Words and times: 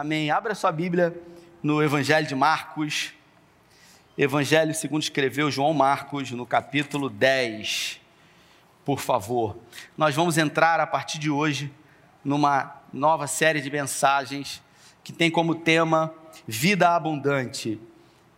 Amém. 0.00 0.30
Abra 0.30 0.54
sua 0.54 0.72
Bíblia 0.72 1.14
no 1.62 1.82
Evangelho 1.82 2.26
de 2.26 2.34
Marcos. 2.34 3.12
Evangelho 4.16 4.74
segundo 4.74 5.02
escreveu 5.02 5.50
João 5.50 5.74
Marcos, 5.74 6.30
no 6.30 6.46
capítulo 6.46 7.10
10. 7.10 8.00
Por 8.82 8.98
favor. 8.98 9.58
Nós 9.98 10.14
vamos 10.14 10.38
entrar 10.38 10.80
a 10.80 10.86
partir 10.86 11.18
de 11.18 11.28
hoje 11.28 11.70
numa 12.24 12.80
nova 12.90 13.26
série 13.26 13.60
de 13.60 13.70
mensagens 13.70 14.62
que 15.04 15.12
tem 15.12 15.30
como 15.30 15.54
tema 15.54 16.14
Vida 16.48 16.88
Abundante. 16.96 17.78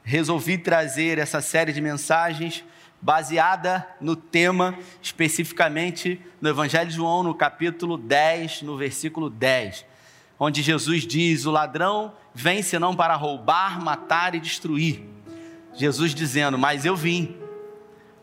Resolvi 0.03 0.59
trazer 0.59 1.17
essa 1.17 1.41
série 1.41 1.73
de 1.73 1.81
mensagens 1.81 2.65
baseada 3.01 3.87
no 4.01 4.17
tema, 4.17 4.77
especificamente 5.01 6.21
no 6.41 6.49
Evangelho 6.49 6.91
de 6.91 6.97
João, 6.97 7.23
no 7.23 7.37
capítulo 7.37 7.97
10, 7.97 8.63
no 8.63 8.77
versículo 8.77 9.31
10, 9.31 9.92
onde 10.45 10.61
Jesus 10.61 11.07
diz: 11.07 11.47
O 11.47 11.53
ladrão 11.53 12.13
vem 12.35 12.63
senão 12.63 12.97
para 12.97 13.15
roubar, 13.15 13.81
matar 13.81 14.35
e 14.35 14.41
destruir. 14.41 15.05
Jesus 15.73 16.13
dizendo: 16.13 16.59
Mas 16.59 16.85
eu 16.85 16.97
vim 16.97 17.37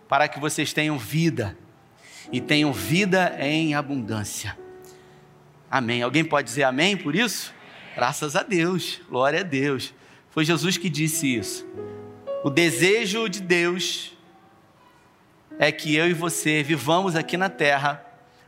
para 0.10 0.28
que 0.28 0.38
vocês 0.38 0.74
tenham 0.74 0.98
vida 0.98 1.58
e 2.30 2.42
tenham 2.42 2.74
vida 2.74 3.38
em 3.40 3.74
abundância. 3.74 4.58
Amém. 5.72 6.02
Alguém 6.02 6.26
pode 6.26 6.48
dizer 6.48 6.64
amém 6.64 6.98
por 6.98 7.16
isso? 7.16 7.54
Graças 7.96 8.36
a 8.36 8.44
Deus, 8.44 9.00
glória 9.10 9.40
a 9.40 9.44
Deus. 9.44 9.94
Foi 10.30 10.44
Jesus 10.44 10.78
que 10.78 10.90
disse 10.90 11.38
isso. 11.38 11.66
O 12.44 12.50
desejo 12.50 13.30
de 13.30 13.40
Deus 13.42 14.14
é 15.58 15.72
que 15.72 15.96
eu 15.96 16.10
e 16.10 16.14
você 16.14 16.64
vivamos 16.64 17.16
aqui 17.16 17.38
na 17.38 17.50
terra 17.50 18.04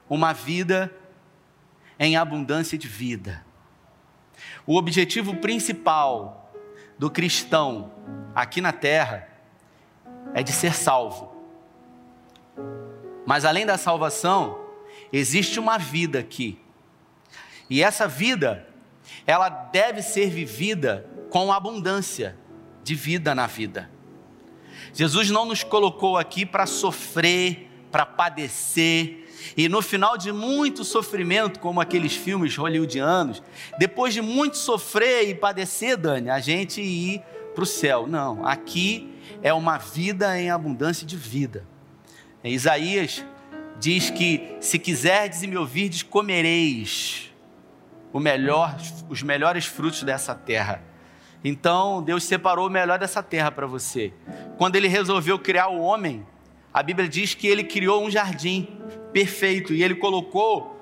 uma 0.09 0.33
vida 0.33 0.93
em 1.97 2.17
abundância 2.17 2.77
de 2.77 2.87
vida. 2.87 3.45
O 4.65 4.77
objetivo 4.77 5.35
principal 5.37 6.51
do 6.97 7.09
cristão 7.09 7.91
aqui 8.35 8.61
na 8.61 8.71
terra 8.71 9.27
é 10.33 10.43
de 10.43 10.51
ser 10.51 10.73
salvo. 10.73 11.31
Mas 13.25 13.45
além 13.45 13.65
da 13.65 13.77
salvação, 13.77 14.59
existe 15.11 15.59
uma 15.59 15.77
vida 15.77 16.19
aqui. 16.19 16.59
E 17.69 17.81
essa 17.81 18.07
vida, 18.07 18.67
ela 19.25 19.49
deve 19.49 20.01
ser 20.01 20.29
vivida 20.29 21.09
com 21.29 21.51
abundância 21.51 22.37
de 22.83 22.95
vida 22.95 23.33
na 23.33 23.47
vida. 23.47 23.89
Jesus 24.93 25.29
não 25.29 25.45
nos 25.45 25.63
colocou 25.63 26.17
aqui 26.17 26.45
para 26.45 26.65
sofrer, 26.65 27.69
para 27.91 28.05
padecer, 28.05 29.30
e 29.55 29.67
no 29.67 29.81
final 29.81 30.17
de 30.17 30.31
muito 30.31 30.83
sofrimento, 30.83 31.59
como 31.59 31.81
aqueles 31.81 32.15
filmes 32.15 32.55
hollywoodianos, 32.55 33.41
depois 33.77 34.13
de 34.13 34.21
muito 34.21 34.57
sofrer 34.57 35.29
e 35.29 35.35
padecer, 35.35 35.97
Dani, 35.97 36.29
a 36.29 36.39
gente 36.39 36.81
ir 36.81 37.21
para 37.53 37.63
o 37.63 37.67
céu. 37.67 38.07
Não, 38.07 38.45
aqui 38.45 39.13
é 39.41 39.53
uma 39.53 39.77
vida 39.77 40.39
em 40.39 40.49
abundância 40.49 41.05
de 41.05 41.17
vida. 41.17 41.65
Isaías 42.43 43.23
diz 43.79 44.09
que 44.09 44.57
se 44.59 44.79
quiserdes 44.79 45.43
e 45.43 45.47
me 45.47 45.57
ouvirdes, 45.57 46.03
comereis 46.03 47.31
melhor, 48.19 48.75
os 49.09 49.23
melhores 49.23 49.65
frutos 49.65 50.03
dessa 50.03 50.35
terra. 50.35 50.83
Então, 51.43 52.03
Deus 52.03 52.23
separou 52.23 52.67
o 52.67 52.69
melhor 52.69 52.99
dessa 52.99 53.23
terra 53.23 53.51
para 53.51 53.65
você. 53.65 54.13
Quando 54.57 54.75
ele 54.75 54.87
resolveu 54.87 55.39
criar 55.39 55.69
o 55.69 55.79
homem, 55.79 56.25
a 56.73 56.83
Bíblia 56.83 57.07
diz 57.07 57.33
que 57.33 57.47
ele 57.47 57.63
criou 57.63 58.03
um 58.03 58.11
jardim 58.11 58.67
perfeito 59.11 59.73
e 59.73 59.83
ele 59.83 59.95
colocou 59.95 60.79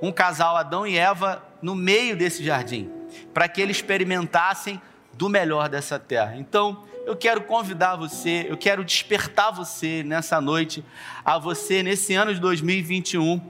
um 0.00 0.12
casal, 0.12 0.56
Adão 0.56 0.86
e 0.86 0.96
Eva, 0.96 1.42
no 1.60 1.74
meio 1.74 2.16
desse 2.16 2.44
jardim, 2.44 2.90
para 3.34 3.48
que 3.48 3.60
eles 3.60 3.78
experimentassem 3.78 4.80
do 5.12 5.28
melhor 5.28 5.68
dessa 5.68 5.98
terra. 5.98 6.36
Então, 6.36 6.84
eu 7.04 7.16
quero 7.16 7.42
convidar 7.42 7.96
você, 7.96 8.46
eu 8.48 8.56
quero 8.56 8.84
despertar 8.84 9.50
você 9.50 10.02
nessa 10.04 10.40
noite, 10.40 10.84
a 11.24 11.38
você 11.38 11.82
nesse 11.82 12.14
ano 12.14 12.32
de 12.32 12.40
2021, 12.40 13.40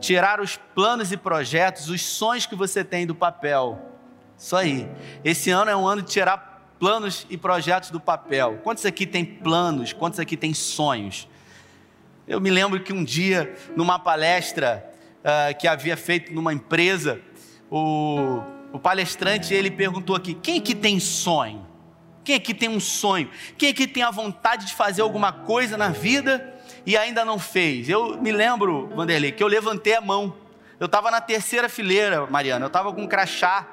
tirar 0.00 0.40
os 0.40 0.56
planos 0.56 1.10
e 1.10 1.16
projetos, 1.16 1.88
os 1.88 2.02
sonhos 2.02 2.46
que 2.46 2.54
você 2.54 2.84
tem 2.84 3.06
do 3.06 3.14
papel 3.14 3.88
isso 4.38 4.54
aí. 4.54 4.88
Esse 5.24 5.50
ano 5.50 5.70
é 5.70 5.76
um 5.76 5.86
ano 5.86 6.00
de 6.00 6.12
tirar 6.12 6.72
planos 6.78 7.26
e 7.28 7.36
projetos 7.36 7.90
do 7.90 7.98
papel. 7.98 8.60
Quantos 8.62 8.86
aqui 8.86 9.04
tem 9.04 9.24
planos? 9.24 9.92
Quantos 9.92 10.20
aqui 10.20 10.36
tem 10.36 10.54
sonhos? 10.54 11.28
Eu 12.28 12.42
me 12.42 12.50
lembro 12.50 12.78
que 12.80 12.92
um 12.92 13.02
dia, 13.02 13.54
numa 13.74 13.98
palestra 13.98 14.84
uh, 15.20 15.58
que 15.58 15.66
havia 15.66 15.96
feito 15.96 16.30
numa 16.32 16.52
empresa, 16.52 17.20
o, 17.70 18.42
o 18.70 18.78
palestrante 18.78 19.54
ele 19.54 19.70
perguntou 19.70 20.14
aqui: 20.14 20.34
quem 20.34 20.58
aqui 20.58 20.74
tem 20.74 21.00
sonho? 21.00 21.66
Quem 22.22 22.36
aqui 22.36 22.52
tem 22.52 22.68
um 22.68 22.78
sonho? 22.78 23.30
Quem 23.56 23.70
aqui 23.70 23.86
tem 23.86 24.02
a 24.02 24.10
vontade 24.10 24.66
de 24.66 24.74
fazer 24.74 25.00
alguma 25.00 25.32
coisa 25.32 25.78
na 25.78 25.88
vida 25.88 26.54
e 26.84 26.98
ainda 26.98 27.24
não 27.24 27.38
fez? 27.38 27.88
Eu 27.88 28.20
me 28.20 28.30
lembro, 28.30 28.90
Vanderlei, 28.94 29.32
que 29.32 29.42
eu 29.42 29.48
levantei 29.48 29.94
a 29.94 30.00
mão. 30.02 30.36
Eu 30.78 30.84
estava 30.84 31.10
na 31.10 31.22
terceira 31.22 31.66
fileira, 31.66 32.26
Mariana. 32.26 32.66
Eu 32.66 32.68
estava 32.68 32.92
com 32.92 33.00
um 33.00 33.08
crachá 33.08 33.66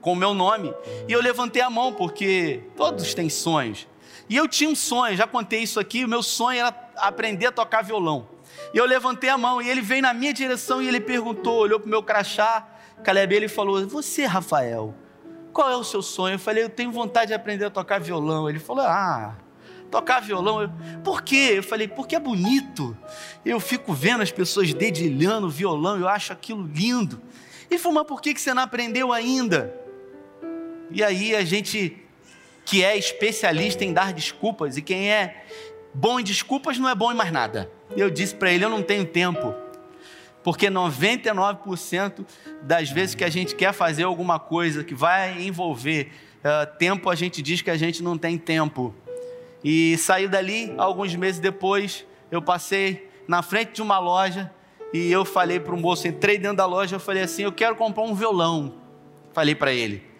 com 0.00 0.14
o 0.14 0.16
meu 0.16 0.34
nome. 0.34 0.74
E 1.08 1.12
eu 1.12 1.22
levantei 1.22 1.62
a 1.62 1.70
mão, 1.70 1.92
porque 1.92 2.64
todos 2.76 3.14
têm 3.14 3.30
sonhos. 3.30 3.86
E 4.28 4.36
eu 4.36 4.48
tinha 4.48 4.70
um 4.70 4.74
sonho, 4.74 5.16
já 5.16 5.26
contei 5.26 5.62
isso 5.62 5.78
aqui, 5.78 6.04
o 6.04 6.08
meu 6.08 6.22
sonho 6.22 6.60
era 6.60 6.74
aprender 6.96 7.46
a 7.46 7.52
tocar 7.52 7.82
violão. 7.82 8.28
E 8.72 8.78
eu 8.78 8.84
levantei 8.84 9.30
a 9.30 9.36
mão 9.36 9.60
e 9.60 9.68
ele 9.68 9.80
veio 9.80 10.02
na 10.02 10.14
minha 10.14 10.32
direção 10.32 10.82
e 10.82 10.88
ele 10.88 11.00
perguntou, 11.00 11.58
olhou 11.58 11.80
para 11.80 11.86
o 11.86 11.90
meu 11.90 12.02
crachá, 12.02 12.68
Caleb, 13.02 13.34
ele 13.34 13.48
falou: 13.48 13.86
Você, 13.88 14.24
Rafael, 14.24 14.94
qual 15.52 15.70
é 15.70 15.76
o 15.76 15.84
seu 15.84 16.00
sonho? 16.00 16.34
Eu 16.34 16.38
falei: 16.38 16.64
Eu 16.64 16.70
tenho 16.70 16.90
vontade 16.90 17.28
de 17.28 17.34
aprender 17.34 17.64
a 17.64 17.70
tocar 17.70 17.98
violão. 18.00 18.48
Ele 18.48 18.58
falou: 18.58 18.84
Ah, 18.84 19.36
tocar 19.90 20.20
violão. 20.20 20.62
Eu, 20.62 20.70
Por 21.02 21.22
quê? 21.22 21.54
Eu 21.54 21.62
falei: 21.62 21.88
Porque 21.88 22.14
é 22.14 22.20
bonito. 22.20 22.96
Eu 23.44 23.58
fico 23.58 23.92
vendo 23.92 24.22
as 24.22 24.30
pessoas 24.30 24.72
dedilhando 24.72 25.50
violão, 25.50 25.98
eu 25.98 26.08
acho 26.08 26.32
aquilo 26.32 26.62
lindo. 26.62 27.20
Ele 27.70 27.78
falou: 27.78 27.98
Mas 27.98 28.06
por 28.06 28.22
que 28.22 28.38
você 28.38 28.54
não 28.54 28.62
aprendeu 28.62 29.12
ainda? 29.12 29.74
E 30.90 31.02
aí 31.02 31.34
a 31.34 31.44
gente 31.44 31.98
que 32.64 32.84
é 32.84 32.96
especialista 32.96 33.84
em 33.84 33.92
dar 33.92 34.12
desculpas 34.12 34.76
e 34.76 34.82
quem 34.82 35.10
é 35.10 35.44
bom 35.94 36.18
em 36.18 36.24
desculpas 36.24 36.78
não 36.78 36.88
é 36.88 36.94
bom 36.94 37.12
em 37.12 37.14
mais 37.14 37.32
nada. 37.32 37.70
Eu 37.96 38.10
disse 38.10 38.34
para 38.34 38.52
ele: 38.52 38.64
eu 38.64 38.70
não 38.70 38.82
tenho 38.82 39.04
tempo. 39.04 39.54
Porque 40.42 40.68
99% 40.68 42.26
das 42.62 42.90
vezes 42.90 43.14
que 43.14 43.22
a 43.22 43.30
gente 43.30 43.54
quer 43.54 43.72
fazer 43.72 44.02
alguma 44.02 44.40
coisa 44.40 44.82
que 44.82 44.94
vai 44.94 45.40
envolver 45.40 46.10
uh, 46.38 46.76
tempo, 46.78 47.08
a 47.08 47.14
gente 47.14 47.40
diz 47.40 47.62
que 47.62 47.70
a 47.70 47.76
gente 47.76 48.02
não 48.02 48.18
tem 48.18 48.36
tempo. 48.36 48.92
E 49.62 49.96
saí 49.98 50.26
dali, 50.26 50.74
alguns 50.76 51.14
meses 51.14 51.40
depois, 51.40 52.04
eu 52.28 52.42
passei 52.42 53.08
na 53.28 53.40
frente 53.40 53.74
de 53.74 53.82
uma 53.82 54.00
loja 54.00 54.50
e 54.92 55.12
eu 55.12 55.24
falei 55.24 55.60
para 55.60 55.74
o 55.74 55.78
moço, 55.78 56.08
entrei 56.08 56.38
dentro 56.38 56.56
da 56.56 56.66
loja, 56.66 56.96
eu 56.96 57.00
falei 57.00 57.22
assim, 57.22 57.44
eu 57.44 57.52
quero 57.52 57.76
comprar 57.76 58.02
um 58.02 58.14
violão. 58.14 58.74
Falei 59.32 59.54
para 59.54 59.72
ele. 59.72 60.11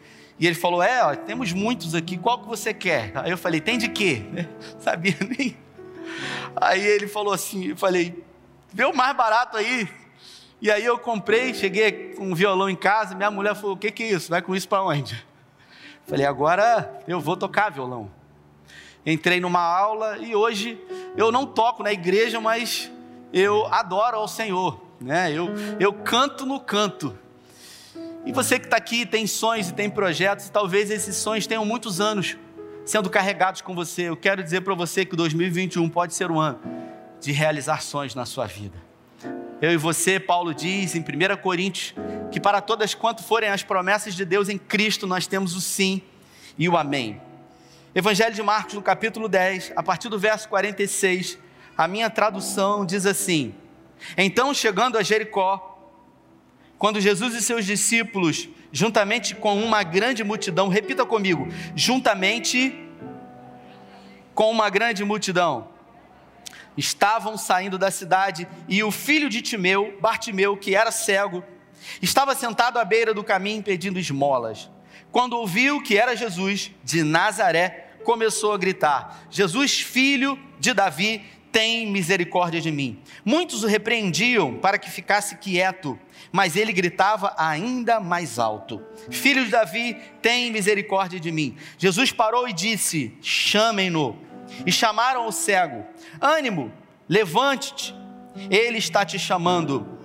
E 0.42 0.46
ele 0.48 0.56
falou: 0.56 0.82
É, 0.82 1.04
ó, 1.04 1.14
temos 1.14 1.52
muitos 1.52 1.94
aqui, 1.94 2.18
qual 2.18 2.40
que 2.40 2.48
você 2.48 2.74
quer? 2.74 3.12
Aí 3.14 3.30
eu 3.30 3.38
falei: 3.38 3.60
Tem 3.60 3.78
de 3.78 3.88
quê? 3.88 4.24
Sabia 4.80 5.16
nem. 5.38 5.56
Aí 6.56 6.84
ele 6.84 7.06
falou 7.06 7.32
assim: 7.32 7.68
Eu 7.68 7.76
falei: 7.76 8.24
Vê 8.72 8.84
o 8.84 8.92
mais 8.92 9.16
barato 9.16 9.56
aí. 9.56 9.88
E 10.60 10.68
aí 10.68 10.84
eu 10.84 10.98
comprei, 10.98 11.54
cheguei 11.54 12.14
com 12.14 12.24
um 12.24 12.34
violão 12.34 12.68
em 12.68 12.74
casa. 12.74 13.14
Minha 13.14 13.30
mulher 13.30 13.54
falou: 13.54 13.76
O 13.76 13.78
que, 13.78 13.92
que 13.92 14.02
é 14.02 14.08
isso? 14.08 14.30
Vai 14.30 14.42
com 14.42 14.52
isso 14.52 14.68
para 14.68 14.82
onde? 14.82 15.24
Falei: 16.08 16.26
Agora 16.26 16.92
eu 17.06 17.20
vou 17.20 17.36
tocar 17.36 17.70
violão. 17.70 18.10
Entrei 19.06 19.38
numa 19.38 19.62
aula 19.62 20.18
e 20.18 20.34
hoje 20.34 20.76
eu 21.16 21.30
não 21.30 21.46
toco 21.46 21.84
na 21.84 21.92
igreja, 21.92 22.40
mas 22.40 22.90
eu 23.32 23.72
adoro 23.72 24.16
ao 24.16 24.26
Senhor. 24.26 24.82
Né? 25.00 25.30
Eu, 25.30 25.50
eu 25.78 25.92
canto 25.92 26.44
no 26.44 26.58
canto. 26.58 27.16
E 28.24 28.32
você 28.32 28.58
que 28.58 28.66
está 28.66 28.76
aqui 28.76 29.04
tem 29.04 29.26
sonhos 29.26 29.70
e 29.70 29.74
tem 29.74 29.90
projetos, 29.90 30.46
e 30.46 30.52
talvez 30.52 30.90
esses 30.90 31.16
sonhos 31.16 31.46
tenham 31.46 31.64
muitos 31.64 32.00
anos 32.00 32.36
sendo 32.84 33.10
carregados 33.10 33.60
com 33.60 33.74
você. 33.74 34.02
Eu 34.02 34.16
quero 34.16 34.42
dizer 34.42 34.60
para 34.60 34.74
você 34.74 35.04
que 35.04 35.16
2021 35.16 35.88
pode 35.88 36.14
ser 36.14 36.30
um 36.30 36.38
ano 36.40 36.60
de 37.20 37.32
realizar 37.32 37.82
sonhos 37.82 38.14
na 38.14 38.24
sua 38.24 38.46
vida. 38.46 38.76
Eu 39.60 39.72
e 39.72 39.76
você, 39.76 40.20
Paulo 40.20 40.54
diz 40.54 40.94
em 40.94 41.00
1 41.00 41.36
Coríntios, 41.42 41.94
que 42.30 42.40
para 42.40 42.60
todas 42.60 42.94
quanto 42.94 43.22
forem 43.22 43.48
as 43.48 43.62
promessas 43.62 44.14
de 44.14 44.24
Deus 44.24 44.48
em 44.48 44.58
Cristo, 44.58 45.06
nós 45.06 45.26
temos 45.26 45.54
o 45.54 45.60
sim 45.60 46.00
e 46.56 46.68
o 46.68 46.76
amém. 46.76 47.20
Evangelho 47.94 48.34
de 48.34 48.42
Marcos, 48.42 48.74
no 48.74 48.82
capítulo 48.82 49.28
10, 49.28 49.72
a 49.76 49.82
partir 49.82 50.08
do 50.08 50.18
verso 50.18 50.48
46, 50.48 51.38
a 51.76 51.86
minha 51.88 52.08
tradução 52.08 52.86
diz 52.86 53.04
assim: 53.04 53.54
Então, 54.16 54.54
chegando 54.54 54.96
a 54.96 55.02
Jericó, 55.02 55.71
quando 56.82 57.00
Jesus 57.00 57.32
e 57.36 57.40
seus 57.40 57.64
discípulos, 57.64 58.48
juntamente 58.72 59.36
com 59.36 59.56
uma 59.62 59.84
grande 59.84 60.24
multidão, 60.24 60.66
repita 60.66 61.06
comigo, 61.06 61.46
juntamente 61.76 62.76
com 64.34 64.50
uma 64.50 64.68
grande 64.68 65.04
multidão, 65.04 65.68
estavam 66.76 67.38
saindo 67.38 67.78
da 67.78 67.88
cidade 67.88 68.48
e 68.66 68.82
o 68.82 68.90
filho 68.90 69.30
de 69.30 69.40
Timeu, 69.40 69.96
Bartimeu, 70.00 70.56
que 70.56 70.74
era 70.74 70.90
cego, 70.90 71.44
estava 72.02 72.34
sentado 72.34 72.80
à 72.80 72.84
beira 72.84 73.14
do 73.14 73.22
caminho 73.22 73.62
pedindo 73.62 73.96
esmolas. 73.96 74.68
quando 75.12 75.34
ouviu 75.34 75.80
que 75.80 75.96
era 75.96 76.16
Jesus 76.16 76.72
de 76.82 77.04
Nazaré, 77.04 77.92
começou 78.02 78.52
a 78.52 78.58
gritar: 78.58 79.22
Jesus, 79.30 79.80
filho 79.80 80.36
de 80.58 80.74
Davi, 80.74 81.24
tem 81.52 81.86
misericórdia 81.86 82.60
de 82.60 82.72
mim. 82.72 82.98
Muitos 83.24 83.62
o 83.62 83.66
repreendiam 83.66 84.54
para 84.54 84.78
que 84.78 84.90
ficasse 84.90 85.36
quieto, 85.36 85.98
mas 86.30 86.56
ele 86.56 86.72
gritava 86.72 87.34
ainda 87.36 87.98
mais 88.00 88.38
alto: 88.38 88.82
Filho 89.10 89.44
de 89.44 89.50
Davi, 89.50 89.96
tem 90.20 90.50
misericórdia 90.50 91.18
de 91.18 91.32
mim. 91.32 91.56
Jesus 91.78 92.12
parou 92.12 92.48
e 92.48 92.52
disse: 92.52 93.16
Chamem-no. 93.20 94.16
E 94.66 94.72
chamaram 94.72 95.26
o 95.26 95.32
cego: 95.32 95.84
Ânimo, 96.20 96.72
levante-te, 97.08 97.94
ele 98.50 98.78
está 98.78 99.04
te 99.04 99.18
chamando. 99.18 99.98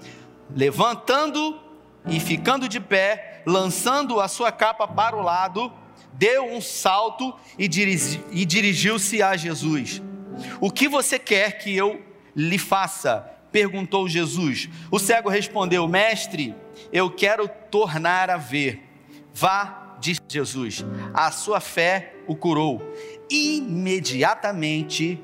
Levantando 0.55 1.59
e 2.07 2.19
ficando 2.19 2.69
de 2.69 2.79
pé, 2.79 3.41
lançando 3.45 4.19
a 4.21 4.27
sua 4.27 4.51
capa 4.51 4.87
para 4.87 5.15
o 5.15 5.21
lado, 5.21 5.71
deu 6.13 6.45
um 6.45 6.61
salto 6.61 7.35
e, 7.57 7.67
dirigiu-se 7.67 9.21
a 9.21 9.35
Jesus. 9.35 10.01
O 10.59 10.71
que 10.71 10.87
você 10.87 11.19
quer 11.19 11.57
que 11.57 11.75
eu 11.75 12.01
lhe 12.35 12.57
faça? 12.57 13.36
Perguntou 13.57 14.07
Jesus. 14.07 14.69
O 14.91 14.99
cego 14.99 15.29
respondeu: 15.29 15.87
Mestre, 15.87 16.55
eu 16.93 17.09
quero 17.09 17.49
tornar 17.71 18.29
a 18.29 18.37
ver. 18.37 18.83
Vá, 19.33 19.95
disse 19.99 20.21
Jesus, 20.29 20.85
a 21.11 21.31
sua 21.31 21.59
fé 21.59 22.13
o 22.27 22.35
curou. 22.35 22.79
Imediatamente 23.27 25.19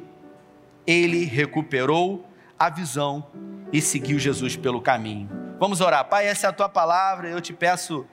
ele 0.88 1.26
recuperou 1.26 2.28
a 2.58 2.72
visão 2.72 3.28
e 3.72 3.80
seguiu 3.80 4.18
Jesus 4.18 4.56
pelo 4.56 4.82
caminho. 4.82 5.30
Vamos 5.60 5.80
orar. 5.80 6.04
Pai, 6.06 6.26
essa 6.26 6.48
é 6.48 6.50
a 6.50 6.54
tua 6.54 6.68
palavra. 6.68 7.30
Eu 7.30 7.40
te 7.40 7.54
peço 7.54 8.04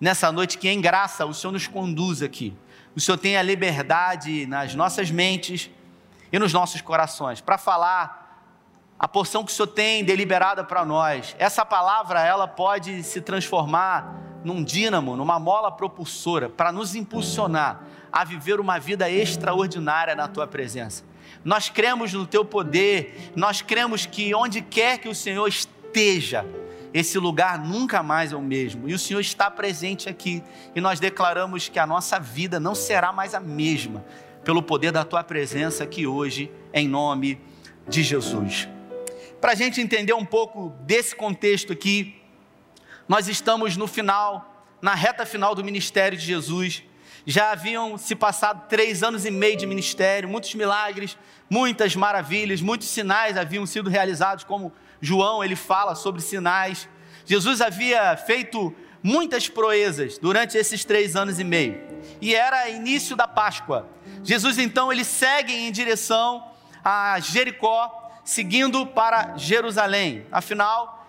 nessa 0.00 0.32
noite 0.32 0.58
que 0.58 0.68
em 0.68 0.80
graça 0.80 1.24
o 1.24 1.32
Senhor 1.32 1.52
nos 1.52 1.68
conduza 1.68 2.26
aqui. 2.26 2.56
O 2.96 3.00
Senhor 3.00 3.18
tenha 3.18 3.40
liberdade 3.40 4.46
nas 4.46 4.74
nossas 4.74 5.12
mentes 5.12 5.70
e 6.32 6.40
nos 6.40 6.52
nossos 6.52 6.80
corações 6.80 7.40
para 7.40 7.56
falar 7.56 8.19
a 9.00 9.08
porção 9.08 9.42
que 9.42 9.50
o 9.50 9.54
Senhor 9.54 9.68
tem 9.68 10.04
deliberada 10.04 10.62
para 10.62 10.84
nós. 10.84 11.34
Essa 11.38 11.64
palavra, 11.64 12.20
ela 12.22 12.46
pode 12.46 13.02
se 13.02 13.22
transformar 13.22 14.14
num 14.44 14.62
dínamo, 14.62 15.16
numa 15.16 15.40
mola 15.40 15.72
propulsora 15.72 16.50
para 16.50 16.70
nos 16.70 16.94
impulsionar 16.94 17.82
a 18.12 18.24
viver 18.24 18.60
uma 18.60 18.78
vida 18.78 19.10
extraordinária 19.10 20.14
na 20.14 20.28
tua 20.28 20.46
presença. 20.46 21.02
Nós 21.42 21.70
cremos 21.70 22.12
no 22.12 22.26
teu 22.26 22.44
poder, 22.44 23.32
nós 23.34 23.62
cremos 23.62 24.04
que 24.04 24.34
onde 24.34 24.60
quer 24.60 24.98
que 24.98 25.08
o 25.08 25.14
Senhor 25.14 25.48
esteja, 25.48 26.44
esse 26.92 27.18
lugar 27.18 27.58
nunca 27.58 28.02
mais 28.02 28.32
é 28.32 28.36
o 28.36 28.42
mesmo. 28.42 28.86
E 28.86 28.92
o 28.92 28.98
Senhor 28.98 29.20
está 29.20 29.50
presente 29.50 30.10
aqui. 30.10 30.42
E 30.74 30.80
nós 30.80 31.00
declaramos 31.00 31.70
que 31.70 31.78
a 31.78 31.86
nossa 31.86 32.20
vida 32.20 32.60
não 32.60 32.74
será 32.74 33.12
mais 33.12 33.34
a 33.34 33.40
mesma, 33.40 34.04
pelo 34.44 34.62
poder 34.62 34.92
da 34.92 35.04
tua 35.04 35.24
presença 35.24 35.84
aqui 35.84 36.06
hoje, 36.06 36.52
em 36.74 36.86
nome 36.86 37.40
de 37.88 38.02
Jesus. 38.02 38.68
Para 39.40 39.52
a 39.52 39.54
gente 39.54 39.80
entender 39.80 40.12
um 40.12 40.24
pouco 40.24 40.68
desse 40.82 41.16
contexto 41.16 41.72
aqui, 41.72 42.20
nós 43.08 43.26
estamos 43.26 43.74
no 43.74 43.86
final, 43.86 44.66
na 44.82 44.94
reta 44.94 45.24
final 45.24 45.54
do 45.54 45.64
ministério 45.64 46.18
de 46.18 46.24
Jesus. 46.24 46.82
Já 47.24 47.52
haviam 47.52 47.96
se 47.96 48.14
passado 48.14 48.68
três 48.68 49.02
anos 49.02 49.24
e 49.24 49.30
meio 49.30 49.56
de 49.56 49.66
ministério, 49.66 50.28
muitos 50.28 50.54
milagres, 50.54 51.16
muitas 51.48 51.96
maravilhas, 51.96 52.60
muitos 52.60 52.88
sinais 52.88 53.38
haviam 53.38 53.64
sido 53.64 53.88
realizados, 53.88 54.44
como 54.44 54.74
João 55.00 55.42
ele 55.42 55.56
fala 55.56 55.94
sobre 55.94 56.20
sinais. 56.20 56.86
Jesus 57.24 57.62
havia 57.62 58.18
feito 58.18 58.74
muitas 59.02 59.48
proezas 59.48 60.18
durante 60.18 60.58
esses 60.58 60.84
três 60.84 61.16
anos 61.16 61.40
e 61.40 61.44
meio. 61.44 61.80
E 62.20 62.34
era 62.34 62.68
início 62.68 63.16
da 63.16 63.26
Páscoa. 63.26 63.88
Jesus 64.22 64.58
então 64.58 64.92
ele 64.92 65.04
segue 65.04 65.54
em 65.54 65.72
direção 65.72 66.46
a 66.84 67.18
Jericó, 67.20 67.99
seguindo 68.30 68.86
para 68.86 69.36
Jerusalém. 69.36 70.24
Afinal, 70.30 71.04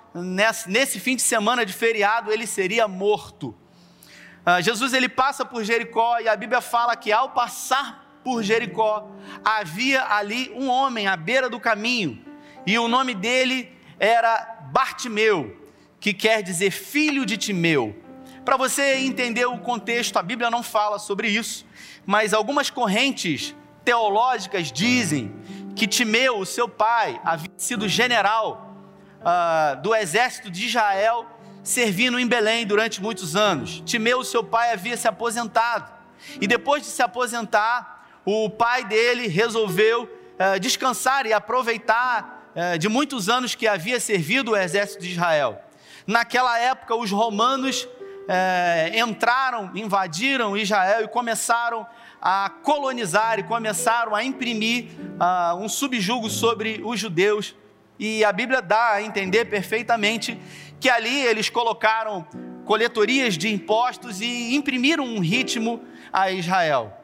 nesse, 0.67 0.99
fim 0.99 1.15
de 1.15 1.21
semana 1.21 1.63
de 1.63 1.71
feriado 1.71 2.31
ele 2.31 2.47
seria 2.47 2.87
morto. 2.87 3.55
Uh, 4.43 4.59
Jesus 4.59 4.91
ele 4.91 5.07
passa 5.07 5.45
por 5.45 5.63
Jericó 5.63 6.19
e 6.19 6.27
a 6.27 6.35
Bíblia 6.35 6.61
fala 6.61 6.95
que 6.95 7.11
ao 7.11 7.29
passar 7.29 8.19
por 8.23 8.41
Jericó 8.41 9.07
havia 9.45 10.03
ali 10.03 10.51
um 10.55 10.67
homem 10.67 11.07
à 11.07 11.15
beira 11.15 11.47
do 11.47 11.59
caminho 11.59 12.25
e 12.65 12.77
o 12.79 12.87
nome 12.87 13.13
dele 13.13 13.71
era 13.99 14.67
Bartimeu, 14.71 15.55
que 15.99 16.15
quer 16.15 16.41
dizer 16.41 16.71
filho 16.71 17.23
de 17.23 17.37
Timeu. 17.37 17.95
Para 18.43 18.57
você 18.57 18.95
entender 18.95 19.45
o 19.45 19.59
contexto, 19.59 20.17
a 20.17 20.23
Bíblia 20.23 20.49
não 20.49 20.63
fala 20.63 20.97
sobre 20.97 21.27
isso, 21.27 21.67
mas 22.03 22.33
algumas 22.33 22.71
correntes 22.71 23.55
teológicas 23.85 24.71
dizem 24.71 25.31
que 25.75 25.87
Timeu, 25.87 26.39
o 26.39 26.45
seu 26.45 26.67
pai, 26.67 27.19
havia 27.23 27.51
sido 27.57 27.87
general 27.87 28.75
uh, 29.21 29.81
do 29.81 29.93
exército 29.95 30.49
de 30.49 30.65
Israel, 30.65 31.25
servindo 31.63 32.19
em 32.19 32.27
Belém 32.27 32.65
durante 32.65 33.01
muitos 33.01 33.35
anos. 33.35 33.81
Timeu, 33.85 34.23
seu 34.23 34.43
pai, 34.43 34.71
havia 34.71 34.97
se 34.97 35.07
aposentado. 35.07 35.91
E 36.39 36.47
depois 36.47 36.83
de 36.83 36.89
se 36.89 37.01
aposentar, 37.01 38.07
o 38.25 38.49
pai 38.49 38.83
dele 38.85 39.27
resolveu 39.27 40.03
uh, 40.03 40.59
descansar 40.59 41.25
e 41.25 41.33
aproveitar 41.33 42.41
é, 42.53 42.77
de 42.77 42.89
muitos 42.89 43.29
anos 43.29 43.55
que 43.55 43.65
havia 43.65 43.99
servido 43.99 44.51
o 44.51 44.57
exército 44.57 45.01
de 45.01 45.11
Israel. 45.11 45.61
Naquela 46.05 46.59
época, 46.59 46.95
os 46.95 47.09
romanos 47.09 47.87
é, 48.27 48.99
entraram, 48.99 49.71
invadiram 49.73 50.57
Israel 50.57 51.03
e 51.03 51.07
começaram 51.07 51.87
a 52.21 52.49
colonizar 52.61 53.39
e 53.39 53.43
começaram 53.43 54.13
a 54.13 54.23
imprimir 54.23 54.89
uh, 55.19 55.55
um 55.55 55.67
subjugo 55.67 56.29
sobre 56.29 56.79
os 56.83 56.99
judeus. 56.99 57.55
E 57.97 58.23
a 58.23 58.31
Bíblia 58.31 58.61
dá 58.61 58.91
a 58.91 59.01
entender 59.01 59.45
perfeitamente 59.45 60.39
que 60.79 60.89
ali 60.89 61.21
eles 61.25 61.49
colocaram 61.49 62.25
coletorias 62.65 63.37
de 63.37 63.51
impostos 63.51 64.21
e 64.21 64.55
imprimiram 64.55 65.03
um 65.03 65.19
ritmo 65.19 65.81
a 66.13 66.31
Israel. 66.31 66.95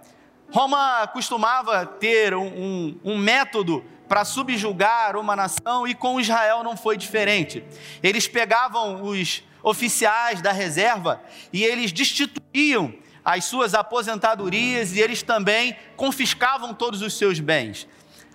Roma 0.51 1.07
costumava 1.07 1.85
ter 1.85 2.33
um, 2.33 2.45
um, 2.45 2.99
um 3.03 3.17
método 3.17 3.83
para 4.07 4.23
subjugar 4.23 5.17
uma 5.17 5.35
nação 5.35 5.87
e 5.87 5.93
com 5.93 6.19
Israel 6.19 6.63
não 6.63 6.77
foi 6.77 6.95
diferente. 6.95 7.63
Eles 8.01 8.27
pegavam 8.27 9.03
os 9.03 9.43
oficiais 9.61 10.41
da 10.41 10.51
reserva 10.51 11.21
e 11.51 11.63
eles 11.63 11.91
destituíam 11.91 12.93
as 13.27 13.43
suas 13.43 13.73
aposentadorias 13.73 14.95
e 14.95 15.01
eles 15.01 15.21
também 15.21 15.75
confiscavam 15.97 16.73
todos 16.73 17.01
os 17.01 17.17
seus 17.17 17.41
bens. 17.41 17.85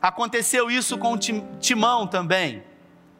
Aconteceu 0.02 0.70
isso 0.70 0.98
com 0.98 1.16
Timão 1.16 2.06
também, 2.06 2.62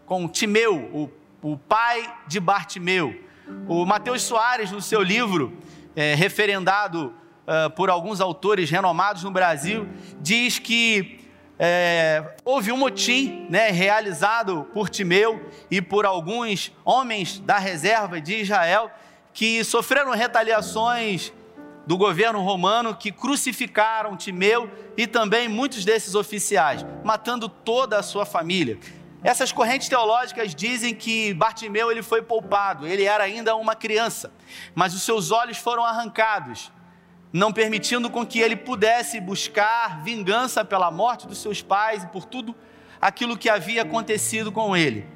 com 0.05 0.29
Timeu, 0.29 0.76
o, 0.93 1.11
o 1.41 1.57
pai 1.57 2.14
de 2.26 2.38
Bartimeu. 2.38 3.19
O 3.67 3.87
Mateus 3.87 4.21
Soares, 4.21 4.71
no 4.71 4.83
seu 4.83 5.00
livro, 5.00 5.57
é, 5.97 6.14
referendado 6.14 7.14
uh, 7.47 7.71
por 7.71 7.88
alguns 7.88 8.21
autores 8.21 8.69
renomados 8.69 9.23
no 9.23 9.31
Brasil, 9.31 9.88
diz 10.21 10.59
que 10.59 11.21
é, 11.59 12.35
houve 12.45 12.71
um 12.71 12.76
motim 12.76 13.47
né, 13.49 13.71
realizado 13.71 14.69
por 14.75 14.91
Timeu 14.91 15.50
e 15.71 15.81
por 15.81 16.05
alguns 16.05 16.71
homens 16.85 17.38
da 17.38 17.57
reserva 17.57 18.21
de 18.21 18.43
Israel 18.43 18.91
que 19.33 19.64
sofreram 19.64 20.12
retaliações 20.12 21.33
do 21.87 21.97
governo 21.97 22.41
romano 22.41 22.95
que 22.95 23.11
crucificaram 23.11 24.17
Timeu 24.17 24.71
e 24.97 25.07
também 25.07 25.49
muitos 25.49 25.85
desses 25.85 26.15
oficiais, 26.15 26.85
matando 27.03 27.49
toda 27.49 27.99
a 27.99 28.03
sua 28.03 28.25
família. 28.25 28.79
Essas 29.23 29.53
correntes 29.53 29.89
teológicas 29.89 30.55
dizem 30.55 30.95
que 30.95 31.33
Bartimeu 31.35 31.91
ele 31.91 32.03
foi 32.03 32.23
poupado, 32.23 32.87
ele 32.87 33.05
era 33.05 33.25
ainda 33.25 33.55
uma 33.55 33.75
criança, 33.75 34.33
mas 34.75 34.95
os 34.95 35.03
seus 35.03 35.31
olhos 35.31 35.59
foram 35.59 35.85
arrancados 35.85 36.73
não 37.33 37.51
permitindo 37.51 38.11
com 38.11 38.27
que 38.27 38.39
ele 38.41 38.55
pudesse 38.55 39.19
buscar 39.19 40.03
vingança 40.03 40.65
pela 40.65 40.91
morte 40.91 41.27
dos 41.27 41.39
seus 41.39 41.62
pais 41.62 42.05
e 42.05 42.07
por 42.09 42.27
tudo 42.27 42.55
aquilo 43.01 43.39
que 43.39 43.49
havia 43.49 43.83
acontecido 43.83 44.53
com 44.53 44.77
ele. 44.77 45.07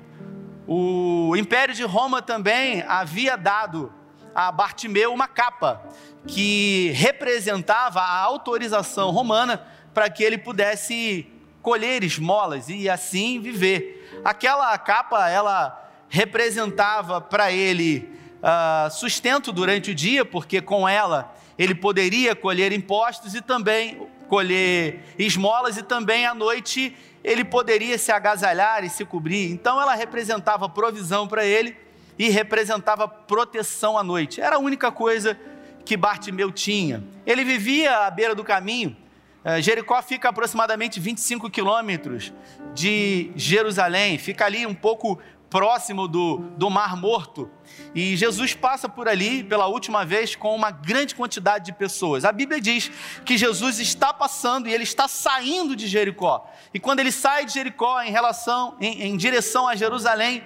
O 0.67 1.37
Império 1.37 1.75
de 1.75 1.85
Roma 1.85 2.23
também 2.23 2.83
havia 2.89 3.37
dado 3.37 3.93
a 4.37 4.53
Bartimeu 4.53 5.15
uma 5.15 5.27
capa 5.27 5.81
que 6.27 6.91
representava 6.95 8.01
a 8.01 8.19
autorização 8.19 9.11
romana 9.11 9.67
para 9.95 10.11
que 10.11 10.23
ele 10.23 10.37
pudesse 10.37 11.27
colher 11.63 12.05
esmolas 12.05 12.69
e 12.69 12.87
assim 12.87 13.41
viver. 13.41 14.21
Aquela 14.23 14.77
capa 14.77 15.31
ela 15.31 15.91
representava 16.11 17.19
para 17.19 17.51
ele 17.51 18.11
uh, 18.43 18.91
sustento 18.91 19.51
durante 19.53 19.93
o 19.93 19.95
dia, 19.95 20.23
porque 20.23 20.61
com 20.61 20.87
ela 20.87 21.35
ele 21.59 21.75
poderia 21.75 22.37
colher 22.37 22.73
impostos 22.73 23.35
e 23.35 23.41
também 23.41 24.07
colher 24.29 25.01
esmolas, 25.19 25.79
e 25.79 25.83
também 25.83 26.27
à 26.27 26.35
noite 26.35 26.95
ele 27.25 27.43
poderia 27.43 27.97
se 27.97 28.13
agasalhar 28.13 28.85
e 28.85 28.91
se 28.91 29.03
cobrir. 29.03 29.51
Então 29.51 29.81
ela 29.81 29.95
representava 29.95 30.69
provisão 30.69 31.27
para 31.27 31.43
ele 31.43 31.86
e 32.19 32.29
representava 32.29 33.07
proteção 33.07 33.99
à 33.99 34.03
noite. 34.03 34.41
Era 34.41 34.57
a 34.57 34.59
única 34.59 34.91
coisa 34.91 35.39
que 35.85 35.97
Bartimeu 35.97 36.51
tinha. 36.51 37.03
Ele 37.25 37.45
vivia 37.45 38.07
à 38.07 38.11
beira 38.11 38.35
do 38.35 38.43
caminho. 38.43 38.97
Eh, 39.45 39.63
Jericó 39.63 40.03
fica 40.03 40.29
aproximadamente 40.29 40.99
25 40.99 41.49
quilômetros 41.49 42.33
de 42.75 43.31
Jerusalém, 43.37 44.19
fica 44.19 44.45
ali 44.45 44.67
um 44.67 44.75
pouco 44.75 45.21
próximo 45.49 46.09
do, 46.09 46.39
do 46.57 46.69
Mar 46.69 46.97
Morto. 46.97 47.49
E 47.95 48.17
Jesus 48.17 48.55
passa 48.55 48.89
por 48.89 49.09
ali 49.09 49.45
pela 49.45 49.67
última 49.67 50.05
vez 50.05 50.35
com 50.35 50.55
uma 50.55 50.71
grande 50.71 51.15
quantidade 51.15 51.67
de 51.67 51.73
pessoas. 51.73 52.25
A 52.25 52.33
Bíblia 52.33 52.61
diz 52.61 52.91
que 53.25 53.39
Jesus 53.39 53.79
está 53.79 54.13
passando 54.13 54.69
e 54.69 54.75
ele 54.75 54.83
está 54.83 55.07
saindo 55.07 55.77
de 55.77 55.87
Jericó. 55.87 56.51
E 56.75 56.81
quando 56.81 57.01
ele 57.01 57.13
sai 57.13 57.45
de 57.45 57.53
Jericó 57.53 58.03
em 58.03 58.11
relação, 58.11 58.77
em, 58.81 59.03
em 59.03 59.17
direção 59.17 59.69
a 59.69 59.77
Jerusalém, 59.77 60.43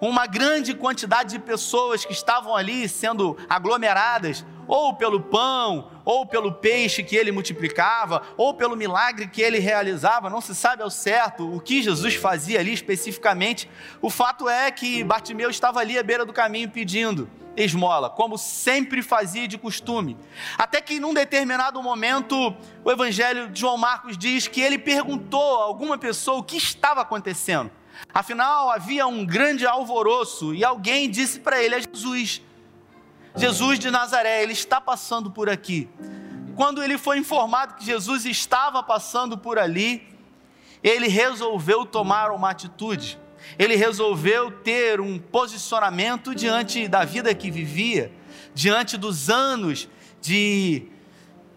uma 0.00 0.26
grande 0.26 0.74
quantidade 0.74 1.30
de 1.30 1.38
pessoas 1.38 2.04
que 2.04 2.12
estavam 2.12 2.54
ali 2.54 2.88
sendo 2.88 3.36
aglomeradas, 3.48 4.44
ou 4.68 4.94
pelo 4.94 5.20
pão, 5.20 5.90
ou 6.04 6.26
pelo 6.26 6.52
peixe 6.52 7.02
que 7.02 7.16
ele 7.16 7.30
multiplicava, 7.32 8.22
ou 8.36 8.54
pelo 8.54 8.76
milagre 8.76 9.28
que 9.28 9.40
ele 9.40 9.58
realizava, 9.58 10.28
não 10.28 10.40
se 10.40 10.54
sabe 10.54 10.82
ao 10.82 10.90
certo 10.90 11.48
o 11.54 11.60
que 11.60 11.82
Jesus 11.82 12.14
fazia 12.14 12.60
ali 12.60 12.72
especificamente. 12.72 13.70
O 14.02 14.10
fato 14.10 14.48
é 14.48 14.70
que 14.70 15.04
Bartimeu 15.04 15.50
estava 15.50 15.80
ali 15.80 15.98
à 15.98 16.02
beira 16.02 16.24
do 16.24 16.32
caminho 16.32 16.68
pedindo 16.68 17.30
esmola, 17.56 18.10
como 18.10 18.36
sempre 18.36 19.02
fazia 19.02 19.48
de 19.48 19.56
costume. 19.56 20.16
Até 20.58 20.80
que 20.80 21.00
num 21.00 21.14
determinado 21.14 21.82
momento, 21.82 22.54
o 22.84 22.90
evangelho 22.90 23.48
de 23.48 23.60
João 23.60 23.78
Marcos 23.78 24.18
diz 24.18 24.46
que 24.46 24.60
ele 24.60 24.78
perguntou 24.78 25.60
a 25.60 25.64
alguma 25.64 25.96
pessoa 25.96 26.38
o 26.38 26.42
que 26.42 26.56
estava 26.56 27.00
acontecendo. 27.00 27.70
Afinal, 28.12 28.70
havia 28.70 29.06
um 29.06 29.24
grande 29.24 29.66
alvoroço 29.66 30.54
e 30.54 30.64
alguém 30.64 31.10
disse 31.10 31.40
para 31.40 31.62
ele: 31.62 31.74
é 31.74 31.80
Jesus. 31.80 32.42
Jesus 33.36 33.78
de 33.78 33.90
Nazaré, 33.90 34.42
ele 34.42 34.54
está 34.54 34.80
passando 34.80 35.30
por 35.30 35.48
aqui. 35.48 35.88
Quando 36.54 36.82
ele 36.82 36.96
foi 36.96 37.18
informado 37.18 37.74
que 37.74 37.84
Jesus 37.84 38.24
estava 38.24 38.82
passando 38.82 39.36
por 39.36 39.58
ali, 39.58 40.08
ele 40.82 41.06
resolveu 41.06 41.84
tomar 41.84 42.30
uma 42.30 42.50
atitude. 42.50 43.18
Ele 43.58 43.76
resolveu 43.76 44.50
ter 44.50 45.00
um 45.00 45.18
posicionamento 45.18 46.34
diante 46.34 46.88
da 46.88 47.04
vida 47.04 47.34
que 47.34 47.50
vivia, 47.50 48.10
diante 48.54 48.96
dos 48.96 49.28
anos 49.28 49.88
de, 50.20 50.88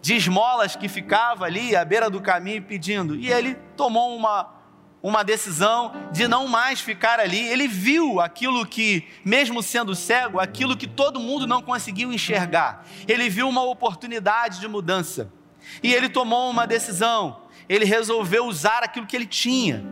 de 0.02 0.16
esmolas 0.16 0.76
que 0.76 0.88
ficava 0.88 1.46
ali 1.46 1.74
à 1.74 1.84
beira 1.84 2.10
do 2.10 2.20
caminho 2.20 2.62
pedindo. 2.62 3.16
E 3.16 3.32
ele 3.32 3.54
tomou 3.76 4.14
uma 4.14 4.59
uma 5.02 5.22
decisão 5.22 5.92
de 6.12 6.28
não 6.28 6.46
mais 6.46 6.80
ficar 6.80 7.18
ali. 7.18 7.40
Ele 7.40 7.66
viu 7.66 8.20
aquilo 8.20 8.66
que, 8.66 9.06
mesmo 9.24 9.62
sendo 9.62 9.94
cego, 9.94 10.38
aquilo 10.38 10.76
que 10.76 10.86
todo 10.86 11.20
mundo 11.20 11.46
não 11.46 11.62
conseguiu 11.62 12.12
enxergar. 12.12 12.84
Ele 13.08 13.28
viu 13.28 13.48
uma 13.48 13.62
oportunidade 13.62 14.60
de 14.60 14.68
mudança. 14.68 15.32
E 15.82 15.92
ele 15.92 16.08
tomou 16.08 16.50
uma 16.50 16.66
decisão. 16.66 17.42
Ele 17.68 17.84
resolveu 17.84 18.46
usar 18.46 18.82
aquilo 18.82 19.06
que 19.06 19.16
ele 19.16 19.26
tinha. 19.26 19.84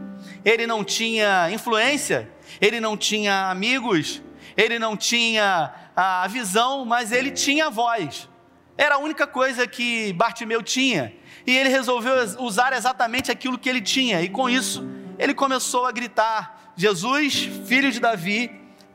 Ele 0.44 0.66
não 0.66 0.84
tinha 0.84 1.50
influência, 1.50 2.30
ele 2.60 2.80
não 2.80 2.96
tinha 2.96 3.50
amigos, 3.50 4.22
ele 4.56 4.78
não 4.78 4.96
tinha 4.96 5.72
a 5.94 6.26
visão, 6.28 6.84
mas 6.84 7.12
ele 7.12 7.30
tinha 7.30 7.66
a 7.66 7.70
voz. 7.70 8.28
Era 8.76 8.96
a 8.96 8.98
única 8.98 9.26
coisa 9.26 9.66
que 9.66 10.12
Bartimeu 10.12 10.62
tinha. 10.62 11.12
E 11.46 11.56
ele 11.56 11.68
resolveu 11.68 12.14
usar 12.38 12.72
exatamente 12.72 13.30
aquilo 13.30 13.58
que 13.58 13.68
ele 13.68 13.80
tinha. 13.80 14.22
E 14.22 14.28
com 14.28 14.48
isso, 14.48 14.86
ele 15.18 15.34
começou 15.34 15.84
a 15.84 15.92
gritar: 15.92 16.72
Jesus, 16.76 17.48
filho 17.66 17.90
de 17.90 18.00
Davi, 18.00 18.50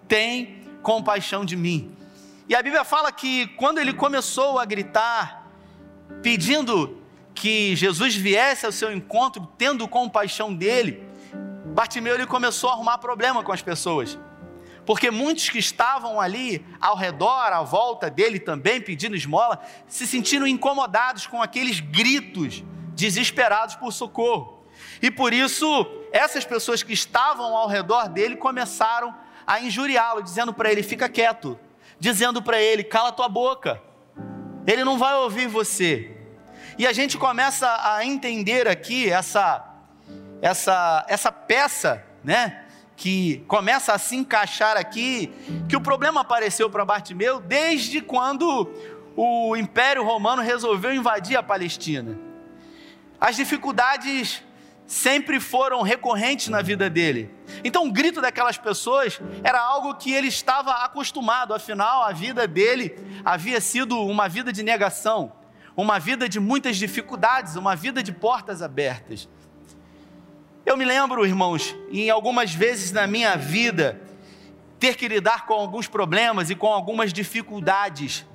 tem 0.07 0.63
compaixão 0.81 1.43
de 1.43 1.55
mim. 1.55 1.95
E 2.47 2.55
a 2.55 2.61
Bíblia 2.61 2.83
fala 2.83 3.11
que 3.11 3.47
quando 3.47 3.79
ele 3.79 3.93
começou 3.93 4.59
a 4.59 4.65
gritar, 4.65 5.47
pedindo 6.21 7.01
que 7.33 7.75
Jesus 7.75 8.15
viesse 8.15 8.65
ao 8.65 8.71
seu 8.71 8.91
encontro, 8.91 9.47
tendo 9.57 9.87
compaixão 9.87 10.53
dele, 10.53 11.03
Bartimeu 11.73 12.13
ele 12.13 12.27
começou 12.27 12.69
a 12.69 12.73
arrumar 12.73 12.97
problema 12.99 13.43
com 13.43 13.51
as 13.51 13.61
pessoas. 13.61 14.17
Porque 14.85 15.09
muitos 15.09 15.49
que 15.49 15.57
estavam 15.57 16.19
ali 16.19 16.65
ao 16.79 16.95
redor, 16.95 17.53
à 17.53 17.63
volta 17.63 18.09
dele 18.09 18.37
também, 18.37 18.81
pedindo 18.81 19.15
esmola, 19.15 19.61
se 19.87 20.05
sentiram 20.05 20.45
incomodados 20.45 21.25
com 21.25 21.41
aqueles 21.41 21.79
gritos 21.79 22.63
desesperados 22.93 23.75
por 23.75 23.91
socorro. 23.93 24.65
E 25.01 25.09
por 25.09 25.33
isso, 25.33 25.85
essas 26.13 26.45
pessoas 26.45 26.83
que 26.83 26.93
estavam 26.93 27.57
ao 27.57 27.67
redor 27.67 28.07
dele 28.07 28.35
começaram 28.35 29.13
a 29.47 29.59
injuriá-lo, 29.59 30.21
dizendo 30.21 30.53
para 30.53 30.71
ele: 30.71 30.83
fica 30.83 31.09
quieto, 31.09 31.59
dizendo 31.99 32.39
para 32.39 32.61
ele: 32.61 32.83
cala 32.83 33.11
tua 33.11 33.27
boca, 33.27 33.81
ele 34.67 34.83
não 34.83 34.99
vai 34.99 35.15
ouvir 35.15 35.47
você. 35.47 36.15
E 36.77 36.85
a 36.85 36.93
gente 36.93 37.17
começa 37.17 37.67
a 37.95 38.05
entender 38.05 38.67
aqui 38.67 39.09
essa, 39.09 39.67
essa, 40.39 41.03
essa 41.09 41.31
peça, 41.31 42.05
né? 42.23 42.63
Que 42.95 43.43
começa 43.47 43.91
a 43.91 43.97
se 43.97 44.15
encaixar 44.15 44.77
aqui, 44.77 45.33
que 45.67 45.75
o 45.75 45.81
problema 45.81 46.21
apareceu 46.21 46.69
para 46.69 46.85
Bartimeu 46.85 47.39
desde 47.39 48.01
quando 48.01 48.71
o 49.15 49.55
Império 49.57 50.03
Romano 50.03 50.43
resolveu 50.43 50.93
invadir 50.93 51.37
a 51.37 51.41
Palestina. 51.41 52.17
As 53.19 53.35
dificuldades 53.35 54.43
sempre 54.93 55.39
foram 55.39 55.81
recorrentes 55.81 56.49
na 56.49 56.61
vida 56.61 56.87
dele. 56.87 57.33
Então, 57.63 57.87
o 57.87 57.91
grito 57.91 58.21
daquelas 58.21 58.57
pessoas 58.57 59.19
era 59.43 59.59
algo 59.59 59.95
que 59.95 60.13
ele 60.13 60.27
estava 60.27 60.71
acostumado, 60.85 61.53
afinal, 61.53 62.03
a 62.03 62.11
vida 62.11 62.47
dele 62.47 62.95
havia 63.25 63.59
sido 63.59 63.99
uma 63.99 64.29
vida 64.29 64.53
de 64.53 64.61
negação, 64.61 65.33
uma 65.75 65.99
vida 65.99 66.29
de 66.29 66.39
muitas 66.39 66.77
dificuldades, 66.77 67.55
uma 67.55 67.75
vida 67.75 68.03
de 68.03 68.11
portas 68.11 68.61
abertas. 68.61 69.27
Eu 70.63 70.77
me 70.77 70.85
lembro, 70.85 71.25
irmãos, 71.25 71.75
em 71.91 72.11
algumas 72.11 72.53
vezes 72.53 72.91
na 72.91 73.07
minha 73.07 73.35
vida, 73.35 73.99
ter 74.79 74.95
que 74.95 75.07
lidar 75.07 75.47
com 75.47 75.53
alguns 75.53 75.87
problemas 75.87 76.51
e 76.51 76.55
com 76.55 76.67
algumas 76.67 77.11
dificuldades. 77.11 78.25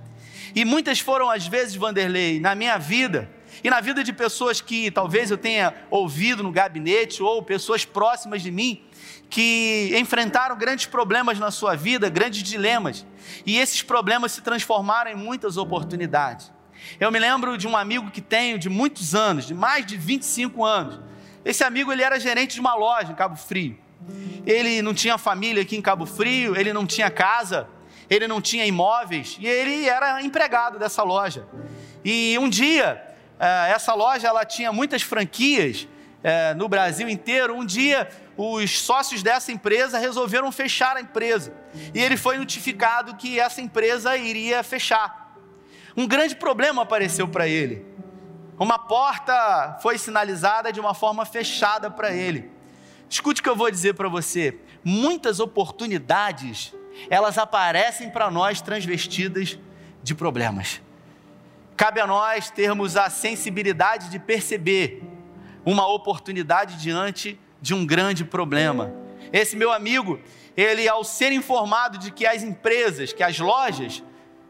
E 0.57 0.65
muitas 0.65 0.99
foram 0.99 1.31
as 1.31 1.47
vezes, 1.47 1.77
Vanderlei, 1.77 2.41
na 2.41 2.57
minha 2.57 2.77
vida, 2.79 3.31
e 3.63 3.71
na 3.71 3.81
vida 3.81 4.05
de 4.05 4.13
pessoas 4.13 4.61
que 4.61 4.91
talvez 4.91 5.31
eu 5.31 5.39
tenha 5.39 5.75
ouvido 5.91 6.43
no 6.43 6.53
gabinete 6.53 7.23
ou 7.23 7.43
pessoas 7.43 7.85
próximas 7.85 8.43
de 8.43 8.51
mim 8.51 8.83
que 9.31 9.93
enfrentaram 9.99 10.57
grandes 10.57 10.87
problemas 10.87 11.39
na 11.39 11.51
sua 11.51 11.77
vida, 11.77 12.09
grandes 12.09 12.43
dilemas, 12.43 13.05
e 13.45 13.59
esses 13.59 13.83
problemas 13.83 14.33
se 14.33 14.41
transformaram 14.41 15.11
em 15.11 15.15
muitas 15.15 15.57
oportunidades. 15.57 16.51
Eu 16.99 17.11
me 17.11 17.19
lembro 17.19 17.59
de 17.59 17.67
um 17.67 17.77
amigo 17.77 18.11
que 18.11 18.21
tenho 18.21 18.59
de 18.59 18.69
muitos 18.69 19.15
anos, 19.15 19.47
de 19.47 19.55
mais 19.55 19.85
de 19.85 19.97
25 19.97 20.65
anos. 20.65 21.01
Esse 21.45 21.63
amigo 21.65 21.93
ele 21.93 22.03
era 22.03 22.19
gerente 22.19 22.55
de 22.55 22.61
uma 22.61 22.75
loja 22.75 23.13
em 23.13 23.15
Cabo 23.15 23.37
Frio. 23.37 23.77
Ele 24.47 24.81
não 24.81 24.95
tinha 24.95 25.19
família 25.19 25.63
aqui 25.63 25.77
em 25.77 25.83
Cabo 25.83 26.07
Frio, 26.07 26.57
ele 26.57 26.73
não 26.73 26.87
tinha 26.87 27.11
casa, 27.11 27.69
ele 28.09 28.27
não 28.27 28.41
tinha 28.41 28.65
imóveis 28.65 29.37
e 29.41 29.47
ele 29.47 29.89
era 29.89 30.23
empregado 30.23 30.79
dessa 30.79 31.03
loja. 31.03 31.47
E 32.05 32.39
um 32.39 32.49
dia 32.49 33.08
essa 33.39 33.95
loja 33.95 34.27
ela 34.29 34.45
tinha 34.45 34.73
muitas 34.73 35.03
franquias 35.03 35.87
é, 36.23 36.55
no 36.55 36.69
Brasil 36.69 37.09
inteiro. 37.09 37.55
Um 37.55 37.65
dia, 37.65 38.09
os 38.37 38.81
sócios 38.81 39.23
dessa 39.23 39.53
empresa 39.53 39.99
resolveram 39.99 40.51
fechar 40.51 40.97
a 40.97 41.01
empresa 41.01 41.53
e 41.95 42.01
ele 42.01 42.17
foi 42.17 42.39
notificado 42.39 43.17
que 43.17 43.39
essa 43.39 43.61
empresa 43.61 44.17
iria 44.17 44.63
fechar. 44.63 45.37
Um 45.97 46.07
grande 46.07 46.37
problema 46.37 46.83
apareceu 46.83 47.27
para 47.29 47.47
ele. 47.49 47.85
Uma 48.59 48.79
porta 48.79 49.79
foi 49.81 49.99
sinalizada 49.99 50.73
de 50.73 50.81
uma 50.81 50.95
forma 50.95 51.25
fechada 51.25 51.91
para 51.91 52.13
ele. 52.13 52.51
Escute 53.09 53.41
o 53.41 53.45
que 53.45 53.49
eu 53.49 53.57
vou 53.57 53.71
dizer 53.71 53.95
para 53.95 54.09
você. 54.09 54.59
Muitas 54.85 55.41
oportunidades, 55.41 56.75
elas 57.09 57.39
aparecem 57.39 58.11
para 58.11 58.31
nós 58.31 58.61
transvestidas 58.61 59.59
de 60.03 60.15
problemas. 60.15 60.81
Cabe 61.79 62.01
a 62.01 62.09
nós 62.09 62.51
termos 62.51 62.97
a 62.97 63.09
sensibilidade 63.09 64.11
de 64.11 64.19
perceber 64.19 65.01
uma 65.65 65.87
oportunidade 65.87 66.77
diante 66.77 67.39
de 67.63 67.73
um 67.73 67.87
grande 67.87 68.25
problema. 68.25 68.93
Esse 69.33 69.55
meu 69.55 69.71
amigo, 69.71 70.19
ele 70.57 70.89
ao 70.89 71.05
ser 71.05 71.31
informado 71.31 71.97
de 71.97 72.11
que 72.11 72.27
as 72.27 72.43
empresas, 72.43 73.13
que 73.13 73.23
as 73.23 73.39
lojas 73.39 74.03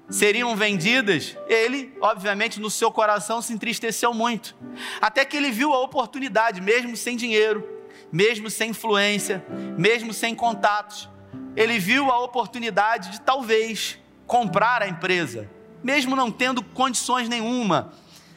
seriam 0.09 0.57
vendidas, 0.57 1.37
ele, 1.47 1.95
obviamente, 2.01 2.59
no 2.59 2.71
seu 2.71 2.91
coração 2.91 3.43
se 3.43 3.53
entristeceu 3.53 4.15
muito. 4.15 4.57
Até 4.99 5.23
que 5.23 5.37
ele 5.37 5.51
viu 5.51 5.75
a 5.75 5.83
oportunidade, 5.83 6.63
mesmo 6.63 6.97
sem 6.97 7.15
dinheiro, 7.15 7.63
mesmo 8.11 8.49
sem 8.49 8.71
influência, 8.71 9.45
mesmo 9.77 10.15
sem 10.15 10.35
contatos, 10.35 11.11
ele 11.55 11.79
viu 11.79 12.11
a 12.11 12.25
oportunidade 12.25 13.11
de 13.11 13.21
talvez 13.21 13.99
comprar 14.27 14.81
a 14.81 14.89
empresa 14.89 15.58
mesmo 15.83 16.17
não 16.17 16.31
tendo 16.31 16.63
condições 16.63 17.29
nenhuma, 17.29 17.93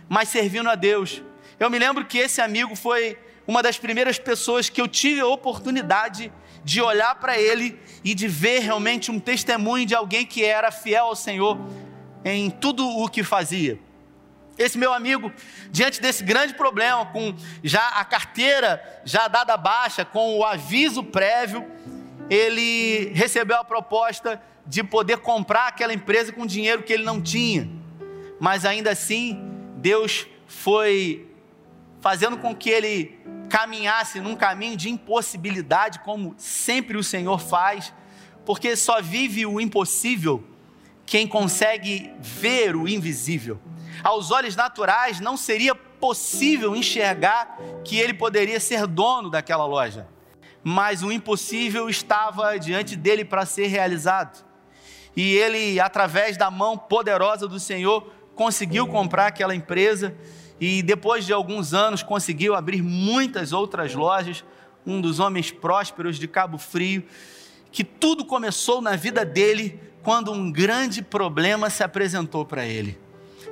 mas 0.08 0.30
servindo 0.30 0.70
a 0.70 0.76
Deus. 0.76 1.22
Eu 1.60 1.70
me 1.70 1.80
lembro 1.80 2.06
que 2.06 2.18
esse 2.18 2.42
amigo 2.42 2.76
foi 2.76 3.18
uma 3.48 3.62
das 3.62 3.78
primeiras 3.78 4.18
pessoas 4.18 4.70
que 4.70 4.82
eu 4.82 4.88
tive 4.88 5.20
a 5.20 5.28
oportunidade 5.28 6.32
de 6.64 6.82
olhar 6.82 7.16
para 7.16 7.40
ele 7.40 7.80
e 8.04 8.14
de 8.14 8.28
ver 8.28 8.60
realmente 8.60 9.12
um 9.12 9.20
testemunho 9.20 9.86
de 9.86 9.96
alguém 9.96 10.26
que 10.26 10.44
era 10.44 10.72
fiel 10.72 11.06
ao 11.06 11.16
Senhor 11.16 11.58
em 12.24 12.50
tudo 12.50 12.88
o 12.88 13.10
que 13.10 13.24
fazia. 13.24 13.80
Esse 14.58 14.78
meu 14.78 14.94
amigo, 14.94 15.32
diante 15.72 16.02
desse 16.02 16.24
grande 16.24 16.54
problema, 16.54 17.06
com 17.08 17.36
já 17.64 17.88
a 17.90 18.06
carteira 18.06 19.02
já 19.04 19.28
dada 19.28 19.58
baixa, 19.58 20.06
com 20.06 20.38
o 20.38 20.46
aviso 20.46 21.04
prévio, 21.04 21.66
ele 22.32 23.12
recebeu 23.14 23.58
a 23.58 23.64
proposta 23.64 24.42
de 24.66 24.82
poder 24.86 25.18
comprar 25.18 25.68
aquela 25.68 25.94
empresa 25.94 26.32
com 26.32 26.46
dinheiro 26.46 26.82
que 26.82 26.94
ele 26.94 27.04
não 27.04 27.22
tinha. 27.22 27.70
Mas 28.40 28.64
ainda 28.64 28.92
assim, 28.92 29.38
Deus 29.76 30.26
foi 30.48 31.30
fazendo 32.00 32.38
com 32.38 32.56
que 32.56 32.70
ele 32.70 33.20
caminhasse 33.50 34.22
num 34.22 34.34
caminho 34.34 34.78
de 34.78 34.90
impossibilidade, 34.90 36.00
como 36.00 36.34
sempre 36.38 36.96
o 36.96 37.04
Senhor 37.04 37.38
faz, 37.38 37.94
porque 38.46 38.78
só 38.78 39.02
vive 39.02 39.46
o 39.46 39.60
impossível 39.60 40.42
quem 41.06 41.28
consegue 41.28 42.14
ver 42.18 42.78
o 42.78 42.88
invisível. 42.88 43.60
Aos 44.02 44.32
olhos 44.32 44.56
naturais, 44.56 45.20
não 45.20 45.36
seria 45.36 45.76
possível 45.76 46.78
enxergar 46.78 47.58
que 47.84 48.00
ele 48.00 48.14
poderia 48.14 48.60
ser 48.62 48.88
dono 48.88 49.30
daquela 49.30 49.66
loja, 49.66 50.08
mas 50.64 51.04
o 51.04 51.12
impossível 51.12 51.90
estava 51.90 52.58
diante 52.58 52.96
dele 52.96 53.26
para 53.26 53.46
ser 53.46 53.68
realizado. 53.68 54.46
E 55.16 55.36
ele, 55.36 55.80
através 55.80 56.38
da 56.38 56.50
mão 56.50 56.78
poderosa 56.78 57.48
do 57.48 57.60
Senhor, 57.60 58.12
conseguiu 58.36 58.88
comprar 58.88 59.28
aquela 59.28 59.56
empresa 59.56 60.16
e 60.60 60.82
depois 60.82 61.26
de 61.26 61.34
alguns 61.34 61.74
anos 61.74 62.04
conseguiu 62.04 62.56
abrir 62.56 62.82
muitas 62.82 63.52
outras 63.52 63.94
lojas. 63.94 64.44
Um 64.86 65.00
dos 65.00 65.20
homens 65.20 65.52
prósperos 65.52 66.18
de 66.18 66.28
Cabo 66.28 66.58
Frio, 66.58 67.04
que 67.72 67.84
tudo 67.84 68.26
começou 68.26 68.82
na 68.82 68.96
vida 68.96 69.24
dele 69.24 69.80
quando 70.02 70.32
um 70.32 70.52
grande 70.52 71.04
problema 71.04 71.70
se 71.70 71.84
apresentou 71.84 72.46
para 72.46 72.66
ele. 72.66 72.98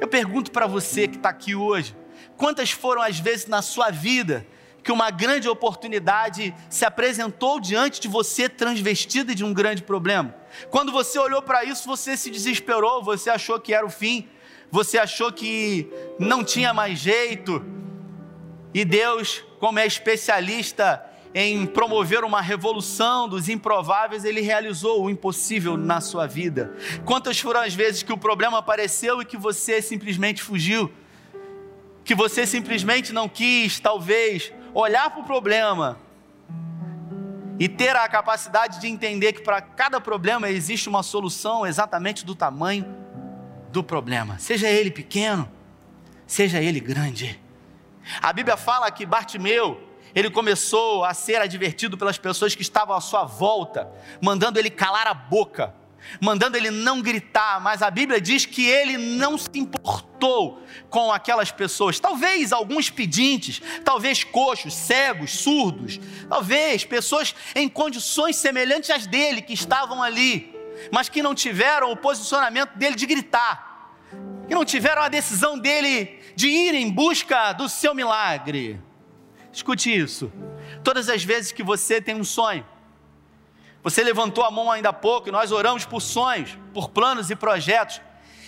Eu 0.02 0.08
pergunto 0.08 0.52
para 0.52 0.66
você 0.66 1.08
que 1.08 1.18
está 1.18 1.30
aqui 1.30 1.54
hoje: 1.54 1.96
quantas 2.36 2.72
foram 2.72 3.02
as 3.02 3.20
vezes 3.20 3.46
na 3.46 3.62
sua 3.62 3.92
vida 3.92 4.46
que 4.84 4.92
uma 4.92 5.12
grande 5.12 5.48
oportunidade 5.48 6.54
se 6.70 6.86
apresentou 6.86 7.60
diante 7.60 8.00
de 8.00 8.08
você 8.08 8.48
transvestida 8.48 9.36
de 9.36 9.44
um 9.44 9.54
grande 9.54 9.84
problema? 9.84 10.36
Quando 10.70 10.92
você 10.92 11.20
olhou 11.20 11.42
para 11.42 11.64
isso, 11.64 11.88
você 11.88 12.16
se 12.18 12.30
desesperou, 12.30 13.04
você 13.04 13.30
achou 13.30 13.60
que 13.60 13.74
era 13.74 13.86
o 13.86 13.90
fim, 13.90 14.28
você 14.72 14.98
achou 14.98 15.32
que 15.32 15.90
não 16.18 16.44
tinha 16.44 16.74
mais 16.74 17.00
jeito. 17.00 17.64
E 18.74 18.86
Deus, 18.86 19.44
como 19.60 19.80
é 19.80 19.86
especialista 19.86 21.04
em 21.34 21.66
promover 21.66 22.24
uma 22.24 22.42
revolução 22.42 23.28
dos 23.28 23.50
improváveis, 23.50 24.26
ele 24.26 24.42
realizou 24.42 25.04
o 25.04 25.10
impossível 25.10 25.78
na 25.78 26.02
sua 26.02 26.26
vida. 26.26 26.74
Quantas 27.06 27.40
foram 27.40 27.62
as 27.62 27.74
vezes 27.74 28.04
que 28.04 28.14
o 28.14 28.18
problema 28.18 28.58
apareceu 28.58 29.22
e 29.22 29.26
que 29.26 29.38
você 29.38 29.82
simplesmente 29.82 30.42
fugiu? 30.42 30.92
Que 32.04 32.16
você 32.16 32.48
simplesmente 32.48 33.14
não 33.14 33.30
quis, 33.30 33.80
talvez, 33.80 34.52
olhar 34.74 35.10
para 35.10 35.22
o 35.22 35.24
problema 35.24 35.98
e 37.60 37.68
ter 37.68 37.96
a 37.96 38.08
capacidade 38.08 38.80
de 38.80 38.88
entender 38.88 39.34
que 39.34 39.42
para 39.42 39.62
cada 39.62 40.00
problema 40.00 40.50
existe 40.50 40.88
uma 40.88 41.04
solução 41.04 41.68
exatamente 41.68 42.26
do 42.26 42.34
tamanho 42.34 42.86
do 43.72 43.84
problema, 43.84 44.40
seja 44.40 44.68
ele 44.68 44.90
pequeno, 44.90 45.50
seja 46.26 46.62
ele 46.62 46.80
grande. 46.80 47.40
A 48.22 48.34
Bíblia 48.34 48.58
fala 48.58 48.90
que 48.90 49.06
Bartimeu, 49.06 49.80
ele 50.16 50.32
começou 50.32 51.04
a 51.04 51.14
ser 51.14 51.36
advertido 51.36 51.98
pelas 51.98 52.18
pessoas 52.18 52.56
que 52.56 52.62
estavam 52.62 52.96
à 52.96 53.02
sua 53.02 53.26
volta, 53.26 53.92
mandando 54.22 54.58
ele 54.58 54.70
calar 54.70 55.06
a 55.06 55.14
boca, 55.14 55.74
mandando 56.22 56.58
ele 56.58 56.72
não 56.72 57.02
gritar, 57.02 57.60
mas 57.62 57.82
a 57.82 57.90
Bíblia 57.90 58.20
diz 58.20 58.46
que 58.46 58.66
ele 58.66 58.98
não 58.98 59.38
se 59.38 59.50
importou 59.56 60.64
com 60.90 61.12
aquelas 61.12 61.52
pessoas. 61.52 62.00
Talvez 62.00 62.52
alguns 62.52 62.90
pedintes, 62.90 63.62
talvez 63.84 64.24
coxos, 64.24 64.74
cegos, 64.74 65.32
surdos, 65.32 66.00
talvez 66.28 66.84
pessoas 66.84 67.36
em 67.56 67.68
condições 67.68 68.36
semelhantes 68.36 68.90
às 68.90 69.06
dele 69.06 69.42
que 69.42 69.54
estavam 69.54 70.02
ali 70.02 70.60
mas 70.92 71.10
que 71.10 71.22
não 71.22 71.36
tiveram 71.36 71.92
o 71.92 71.98
posicionamento 71.98 72.78
dele 72.78 72.96
de 72.96 73.06
gritar, 73.06 73.94
que 74.48 74.56
não 74.56 74.64
tiveram 74.64 75.02
a 75.02 75.10
decisão 75.10 75.58
dele 75.58 76.20
de 76.36 76.48
ir 76.48 76.74
em 76.74 76.90
busca 76.90 77.54
do 77.54 77.68
seu 77.68 77.94
milagre. 77.94 78.80
Escute 79.52 79.94
isso. 79.94 80.32
Todas 80.84 81.10
as 81.10 81.24
vezes 81.24 81.52
que 81.52 81.64
você 81.64 82.00
tem 82.00 82.16
um 82.16 82.24
sonho, 82.24 82.66
você 83.84 84.04
levantou 84.04 84.44
a 84.44 84.52
mão 84.52 84.72
ainda 84.72 84.90
há 84.90 84.94
pouco 84.94 85.30
e 85.30 85.32
nós 85.32 85.52
oramos 85.52 85.86
por 85.86 86.02
sonhos, 86.02 86.58
por 86.74 86.90
planos 86.90 87.30
e 87.30 87.36
projetos. 87.36 88.02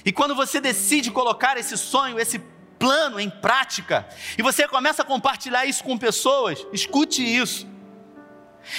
E 0.03 0.11
quando 0.11 0.35
você 0.35 0.59
decide 0.59 1.11
colocar 1.11 1.57
esse 1.57 1.77
sonho, 1.77 2.19
esse 2.19 2.39
plano 2.77 3.19
em 3.19 3.29
prática, 3.29 4.07
e 4.37 4.41
você 4.41 4.67
começa 4.67 5.03
a 5.03 5.05
compartilhar 5.05 5.65
isso 5.65 5.83
com 5.83 5.97
pessoas, 5.97 6.65
escute 6.73 7.21
isso. 7.23 7.67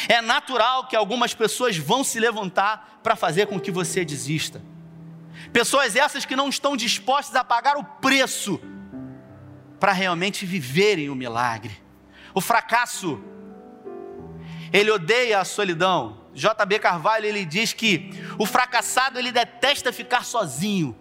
É 0.08 0.20
natural 0.20 0.86
que 0.86 0.96
algumas 0.96 1.34
pessoas 1.34 1.76
vão 1.76 2.04
se 2.04 2.18
levantar 2.18 3.00
para 3.02 3.16
fazer 3.16 3.46
com 3.46 3.58
que 3.58 3.70
você 3.70 4.04
desista. 4.04 4.60
Pessoas 5.52 5.96
essas 5.96 6.24
que 6.24 6.36
não 6.36 6.48
estão 6.48 6.76
dispostas 6.76 7.34
a 7.34 7.44
pagar 7.44 7.76
o 7.76 7.84
preço 7.84 8.60
para 9.80 9.92
realmente 9.92 10.46
viverem 10.46 11.08
o 11.10 11.14
milagre. 11.14 11.82
O 12.34 12.40
fracasso, 12.40 13.20
ele 14.72 14.90
odeia 14.90 15.40
a 15.40 15.44
solidão. 15.44 16.21
JB 16.34 16.78
Carvalho 16.78 17.26
ele 17.26 17.44
diz 17.44 17.72
que 17.72 18.10
o 18.38 18.46
fracassado 18.46 19.18
ele 19.18 19.30
detesta 19.30 19.92
ficar 19.92 20.24
sozinho. 20.24 20.96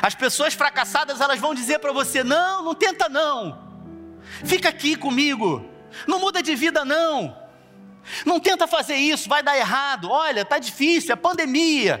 As 0.00 0.14
pessoas 0.14 0.54
fracassadas 0.54 1.20
elas 1.20 1.38
vão 1.38 1.54
dizer 1.54 1.78
para 1.78 1.92
você: 1.92 2.24
não, 2.24 2.64
não 2.64 2.74
tenta 2.74 3.08
não. 3.08 3.70
Fica 4.44 4.68
aqui 4.68 4.96
comigo. 4.96 5.68
Não 6.06 6.18
muda 6.18 6.42
de 6.42 6.54
vida 6.54 6.84
não. 6.84 7.36
Não 8.24 8.40
tenta 8.40 8.66
fazer 8.66 8.96
isso, 8.96 9.28
vai 9.28 9.42
dar 9.42 9.56
errado. 9.56 10.10
Olha, 10.10 10.44
tá 10.44 10.58
difícil, 10.58 11.12
é 11.12 11.16
pandemia. 11.16 12.00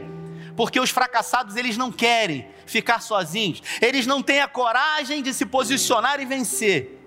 Porque 0.56 0.80
os 0.80 0.90
fracassados, 0.90 1.56
eles 1.56 1.76
não 1.76 1.92
querem 1.92 2.48
ficar 2.66 3.00
sozinhos. 3.00 3.62
Eles 3.80 4.06
não 4.06 4.22
têm 4.22 4.40
a 4.40 4.48
coragem 4.48 5.22
de 5.22 5.32
se 5.32 5.46
posicionar 5.46 6.20
e 6.20 6.24
vencer. 6.26 6.98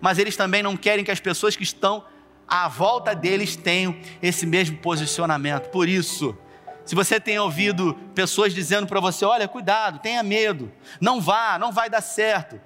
Mas 0.00 0.18
eles 0.18 0.36
também 0.36 0.62
não 0.62 0.76
querem 0.76 1.04
que 1.04 1.10
as 1.10 1.20
pessoas 1.20 1.56
que 1.56 1.62
estão 1.62 2.04
à 2.46 2.68
volta 2.68 3.14
deles 3.14 3.56
tenham 3.56 3.96
esse 4.22 4.46
mesmo 4.46 4.76
posicionamento. 4.78 5.70
Por 5.70 5.88
isso, 5.88 6.36
se 6.84 6.94
você 6.94 7.18
tem 7.18 7.38
ouvido 7.38 7.94
pessoas 8.14 8.54
dizendo 8.54 8.86
para 8.86 9.00
você: 9.00 9.24
olha, 9.24 9.48
cuidado, 9.48 9.98
tenha 9.98 10.22
medo, 10.22 10.70
não 11.00 11.20
vá, 11.20 11.58
não 11.58 11.72
vai 11.72 11.88
dar 11.90 12.00
certo. 12.00 12.60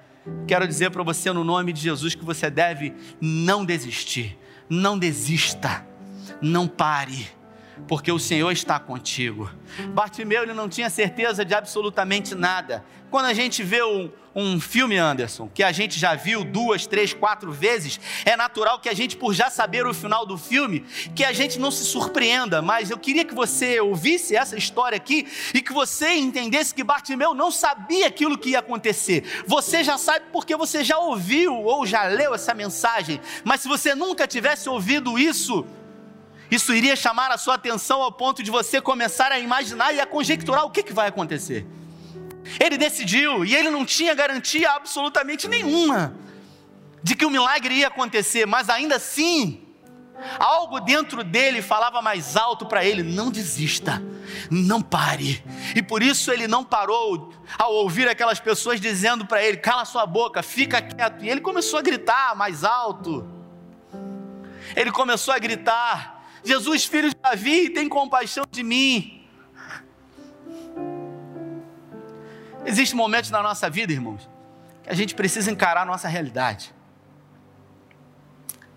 Quero 0.47 0.67
dizer 0.67 0.91
para 0.91 1.03
você, 1.03 1.33
no 1.33 1.43
nome 1.43 1.73
de 1.73 1.81
Jesus, 1.81 2.15
que 2.15 2.25
você 2.25 2.51
deve 2.51 2.95
não 3.21 3.65
desistir 3.65 4.39
não 4.69 4.99
desista, 4.99 5.87
não 6.43 6.69
pare, 6.69 7.29
porque 7.87 8.11
o 8.11 8.19
Senhor 8.19 8.51
está 8.51 8.79
contigo. 8.79 9.51
Bartimeu 9.91 10.43
ele 10.43 10.55
não 10.55 10.69
tinha 10.69 10.91
certeza 10.91 11.45
de 11.45 11.55
absolutamente 11.55 12.35
nada. 12.35 12.85
Quando 13.11 13.27
a 13.27 13.33
gente 13.33 13.63
vê 13.63 13.83
um, 13.83 14.11
um 14.35 14.61
filme, 14.61 14.97
Anderson, 14.99 15.49
que 15.53 15.63
a 15.63 15.73
gente 15.73 15.99
já 15.99 16.15
viu 16.15 16.45
duas, 16.45 16.87
três, 16.87 17.15
quatro 17.15 17.51
vezes, 17.51 17.99
é 18.25 18.37
natural 18.37 18.79
que 18.79 18.89
a 18.89 18.95
gente, 18.95 19.17
por 19.17 19.33
já 19.33 19.49
saber 19.49 19.87
o 19.87 19.95
final 19.95 20.27
do 20.27 20.37
filme, 20.37 20.85
que 21.15 21.25
a 21.25 21.33
gente 21.33 21.59
não 21.59 21.71
se 21.71 21.85
surpreenda. 21.85 22.61
Mas 22.61 22.91
eu 22.91 22.99
queria 22.99 23.25
que 23.25 23.35
você 23.35 23.81
ouvisse 23.81 24.37
essa 24.37 24.57
história 24.57 24.97
aqui 24.97 25.27
e 25.55 25.63
que 25.63 25.73
você 25.73 26.17
entendesse 26.17 26.75
que 26.75 26.85
Bartimeu 26.85 27.33
não 27.33 27.51
sabia 27.51 28.07
aquilo 28.07 28.37
que 28.37 28.51
ia 28.51 28.59
acontecer. 28.59 29.43
Você 29.47 29.83
já 29.83 29.97
sabe 29.97 30.27
porque 30.31 30.55
você 30.55 30.85
já 30.85 30.99
ouviu 30.99 31.55
ou 31.55 31.87
já 31.87 32.05
leu 32.05 32.35
essa 32.35 32.53
mensagem. 32.53 33.21
Mas 33.43 33.63
se 33.63 33.69
você 33.69 33.95
nunca 33.95 34.27
tivesse 34.27 34.69
ouvido 34.69 35.19
isso, 35.19 35.67
isso 36.51 36.73
iria 36.73 36.97
chamar 36.97 37.31
a 37.31 37.39
sua 37.39 37.55
atenção 37.55 38.03
ao 38.03 38.13
ponto 38.13 38.43
de 38.43 38.51
você 38.51 38.81
começar 38.81 39.31
a 39.31 39.39
imaginar 39.39 39.95
e 39.95 40.01
a 40.01 40.07
conjecturar 40.07 40.65
o 40.65 40.71
que, 40.71 40.83
que 40.83 40.93
vai 40.93 41.09
acontecer. 41.09 41.67
Ele 42.59 42.79
decidiu 42.79 43.45
e 43.45 43.55
ele 43.55 43.71
não 43.71 43.85
tinha 43.85 44.15
garantia 44.15 44.71
absolutamente 44.71 45.47
nenhuma 45.47 46.17
de 47.03 47.15
que 47.15 47.27
o 47.27 47.31
milagre 47.31 47.75
ia 47.75 47.89
acontecer, 47.89 48.47
mas 48.47 48.69
ainda 48.69 48.97
assim, 48.97 49.63
algo 50.39 50.81
dentro 50.81 51.23
dele 51.23 51.63
falava 51.63 52.01
mais 52.01 52.37
alto 52.37 52.67
para 52.67 52.85
ele: 52.85 53.03
não 53.03 53.31
desista, 53.31 54.03
não 54.51 54.81
pare. 54.81 55.45
E 55.77 55.83
por 55.83 56.03
isso 56.03 56.33
ele 56.33 56.49
não 56.49 56.65
parou 56.65 57.33
ao 57.59 57.75
ouvir 57.75 58.09
aquelas 58.09 58.41
pessoas 58.41 58.81
dizendo 58.81 59.27
para 59.27 59.43
ele: 59.43 59.59
cala 59.59 59.85
sua 59.85 60.07
boca, 60.07 60.43
fica 60.43 60.81
quieto. 60.81 61.25
E 61.25 61.29
ele 61.29 61.41
começou 61.41 61.79
a 61.79 61.83
gritar 61.83 62.35
mais 62.35 62.65
alto. 62.65 63.29
Ele 64.75 64.91
começou 64.91 65.33
a 65.33 65.39
gritar: 65.39 66.18
Jesus, 66.49 66.87
filho 66.87 67.11
de 67.11 67.17
Davi, 67.17 67.69
tem 67.69 67.89
compaixão 67.91 68.45
de 68.51 68.63
mim. 68.63 69.23
Existem 72.65 72.97
momentos 72.97 73.31
na 73.31 73.43
nossa 73.43 73.69
vida, 73.69 73.93
irmãos, 73.93 74.29
que 74.83 74.89
a 74.89 74.95
gente 74.95 75.15
precisa 75.15 75.51
encarar 75.51 75.83
a 75.83 75.85
nossa 75.85 76.09
realidade. 76.09 76.75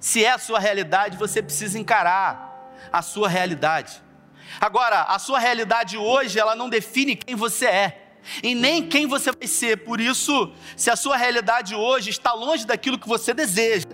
Se 0.02 0.26
é 0.26 0.32
a 0.32 0.38
sua 0.38 0.60
realidade, 0.60 1.16
você 1.16 1.42
precisa 1.42 1.80
encarar 1.80 2.74
a 2.92 3.02
sua 3.02 3.30
realidade. 3.30 4.02
Agora, 4.60 5.04
a 5.04 5.18
sua 5.18 5.40
realidade 5.40 5.98
hoje, 5.98 6.38
ela 6.38 6.56
não 6.58 6.70
define 6.70 7.16
quem 7.16 7.36
você 7.36 7.68
é. 7.68 7.98
e 8.44 8.54
nem 8.54 8.88
quem 8.88 9.08
você 9.08 9.32
vai 9.32 9.48
ser. 9.48 9.78
Por 9.78 10.02
isso, 10.02 10.52
se 10.76 10.92
a 10.92 10.96
sua 10.96 11.16
realidade 11.16 11.74
hoje 11.74 12.10
está 12.10 12.34
longe 12.34 12.68
daquilo 12.68 13.00
que 13.00 13.08
você 13.08 13.34
deseja, 13.34 13.88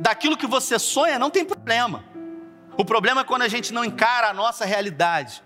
daquilo 0.00 0.36
que 0.36 0.46
você 0.46 0.78
sonha, 0.78 1.18
não 1.18 1.30
tem 1.30 1.44
problema. 1.44 2.04
O 2.80 2.84
problema 2.84 3.20
é 3.20 3.24
quando 3.24 3.42
a 3.42 3.48
gente 3.48 3.74
não 3.74 3.84
encara 3.84 4.28
a 4.28 4.32
nossa 4.32 4.64
realidade. 4.64 5.42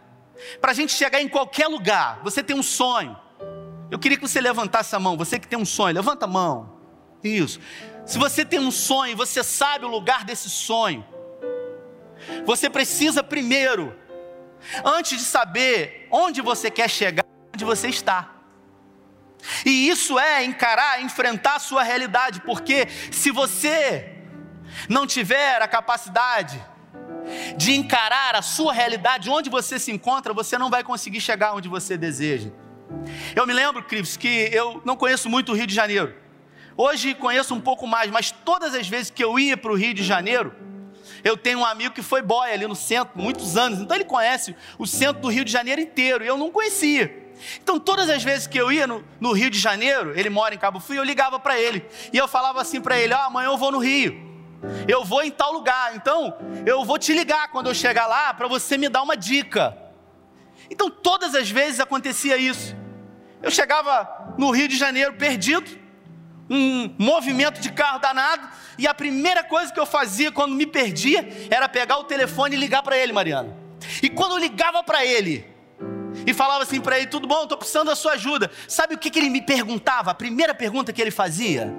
Para 0.60 0.70
a 0.70 0.74
gente 0.74 0.92
chegar 0.92 1.20
em 1.20 1.28
qualquer 1.28 1.66
lugar, 1.66 2.20
você 2.22 2.44
tem 2.44 2.54
um 2.54 2.62
sonho. 2.62 3.18
Eu 3.90 3.98
queria 3.98 4.16
que 4.16 4.22
você 4.22 4.40
levantasse 4.40 4.94
a 4.94 5.00
mão. 5.00 5.16
Você 5.16 5.40
que 5.40 5.48
tem 5.48 5.58
um 5.58 5.64
sonho, 5.64 5.96
levanta 5.96 6.26
a 6.26 6.28
mão. 6.28 6.78
Isso. 7.24 7.58
Se 8.06 8.18
você 8.18 8.44
tem 8.44 8.60
um 8.60 8.70
sonho, 8.70 9.16
você 9.16 9.42
sabe 9.42 9.84
o 9.84 9.88
lugar 9.88 10.22
desse 10.22 10.48
sonho. 10.48 11.04
Você 12.46 12.70
precisa 12.70 13.20
primeiro, 13.20 13.98
antes 14.84 15.18
de 15.18 15.24
saber 15.24 16.06
onde 16.12 16.40
você 16.40 16.70
quer 16.70 16.88
chegar, 16.88 17.26
onde 17.52 17.64
você 17.64 17.88
está. 17.88 18.30
E 19.66 19.88
isso 19.88 20.20
é 20.20 20.44
encarar, 20.44 21.02
enfrentar 21.02 21.56
a 21.56 21.58
sua 21.58 21.82
realidade, 21.82 22.42
porque 22.42 22.86
se 23.10 23.32
você 23.32 24.22
não 24.88 25.04
tiver 25.04 25.60
a 25.60 25.66
capacidade 25.66 26.62
de 27.56 27.72
encarar 27.72 28.34
a 28.34 28.42
sua 28.42 28.72
realidade, 28.72 29.30
onde 29.30 29.50
você 29.50 29.78
se 29.78 29.90
encontra, 29.90 30.32
você 30.32 30.58
não 30.58 30.70
vai 30.70 30.82
conseguir 30.82 31.20
chegar 31.20 31.54
onde 31.54 31.68
você 31.68 31.96
deseja. 31.96 32.50
Eu 33.34 33.46
me 33.46 33.52
lembro, 33.52 33.82
Cris, 33.82 34.16
que 34.16 34.28
eu 34.52 34.80
não 34.84 34.96
conheço 34.96 35.28
muito 35.28 35.52
o 35.52 35.54
Rio 35.54 35.66
de 35.66 35.74
Janeiro. 35.74 36.14
Hoje 36.76 37.14
conheço 37.14 37.54
um 37.54 37.60
pouco 37.60 37.86
mais, 37.86 38.10
mas 38.10 38.30
todas 38.30 38.74
as 38.74 38.88
vezes 38.88 39.10
que 39.10 39.22
eu 39.22 39.38
ia 39.38 39.56
para 39.56 39.70
o 39.70 39.76
Rio 39.76 39.94
de 39.94 40.02
Janeiro, 40.02 40.54
eu 41.22 41.36
tenho 41.36 41.60
um 41.60 41.64
amigo 41.64 41.94
que 41.94 42.02
foi 42.02 42.20
boy 42.20 42.50
ali 42.50 42.66
no 42.66 42.74
centro, 42.74 43.12
muitos 43.16 43.56
anos, 43.56 43.80
então 43.80 43.96
ele 43.96 44.04
conhece 44.04 44.56
o 44.78 44.86
centro 44.86 45.22
do 45.22 45.28
Rio 45.28 45.44
de 45.44 45.52
Janeiro 45.52 45.80
inteiro, 45.80 46.24
e 46.24 46.26
eu 46.26 46.36
não 46.36 46.50
conhecia. 46.50 47.22
Então, 47.62 47.78
todas 47.78 48.08
as 48.08 48.22
vezes 48.22 48.46
que 48.46 48.58
eu 48.58 48.70
ia 48.70 48.86
no, 48.86 49.04
no 49.20 49.32
Rio 49.32 49.50
de 49.50 49.58
Janeiro, 49.58 50.12
ele 50.18 50.30
mora 50.30 50.54
em 50.54 50.58
Cabo 50.58 50.80
Frio, 50.80 50.98
eu 50.98 51.04
ligava 51.04 51.38
para 51.38 51.58
ele, 51.58 51.84
e 52.12 52.18
eu 52.18 52.28
falava 52.28 52.60
assim 52.60 52.80
para 52.80 52.98
ele: 52.98 53.14
Ó, 53.14 53.18
oh, 53.18 53.22
amanhã 53.22 53.48
eu 53.48 53.56
vou 53.56 53.72
no 53.72 53.78
Rio, 53.78 54.33
eu 54.88 55.04
vou 55.04 55.22
em 55.22 55.30
tal 55.30 55.52
lugar, 55.52 55.94
então 55.96 56.36
eu 56.66 56.84
vou 56.84 56.98
te 56.98 57.12
ligar 57.12 57.48
quando 57.48 57.66
eu 57.66 57.74
chegar 57.74 58.06
lá 58.06 58.32
para 58.34 58.48
você 58.48 58.76
me 58.76 58.88
dar 58.88 59.02
uma 59.02 59.16
dica. 59.16 59.76
Então, 60.70 60.90
todas 60.90 61.34
as 61.34 61.50
vezes 61.50 61.80
acontecia 61.80 62.36
isso. 62.36 62.76
Eu 63.42 63.50
chegava 63.50 64.34
no 64.38 64.50
Rio 64.50 64.68
de 64.68 64.76
Janeiro 64.76 65.14
perdido, 65.14 65.70
um 66.48 66.94
movimento 66.98 67.60
de 67.60 67.70
carro 67.70 67.98
danado, 67.98 68.48
e 68.78 68.86
a 68.86 68.94
primeira 68.94 69.44
coisa 69.44 69.72
que 69.72 69.80
eu 69.80 69.86
fazia 69.86 70.32
quando 70.32 70.54
me 70.54 70.66
perdia 70.66 71.28
era 71.50 71.68
pegar 71.68 71.98
o 71.98 72.04
telefone 72.04 72.56
e 72.56 72.58
ligar 72.58 72.82
para 72.82 72.96
ele, 72.96 73.12
Mariana. 73.12 73.56
E 74.02 74.08
quando 74.08 74.32
eu 74.32 74.38
ligava 74.38 74.82
para 74.82 75.04
ele 75.04 75.46
e 76.26 76.32
falava 76.32 76.62
assim 76.62 76.80
para 76.80 76.98
ele: 76.98 77.06
Tudo 77.06 77.26
bom, 77.26 77.42
estou 77.42 77.58
precisando 77.58 77.88
da 77.88 77.96
sua 77.96 78.12
ajuda. 78.12 78.50
Sabe 78.66 78.94
o 78.94 78.98
que, 78.98 79.10
que 79.10 79.18
ele 79.18 79.28
me 79.28 79.42
perguntava? 79.42 80.10
A 80.10 80.14
primeira 80.14 80.54
pergunta 80.54 80.92
que 80.92 81.00
ele 81.00 81.10
fazia? 81.10 81.74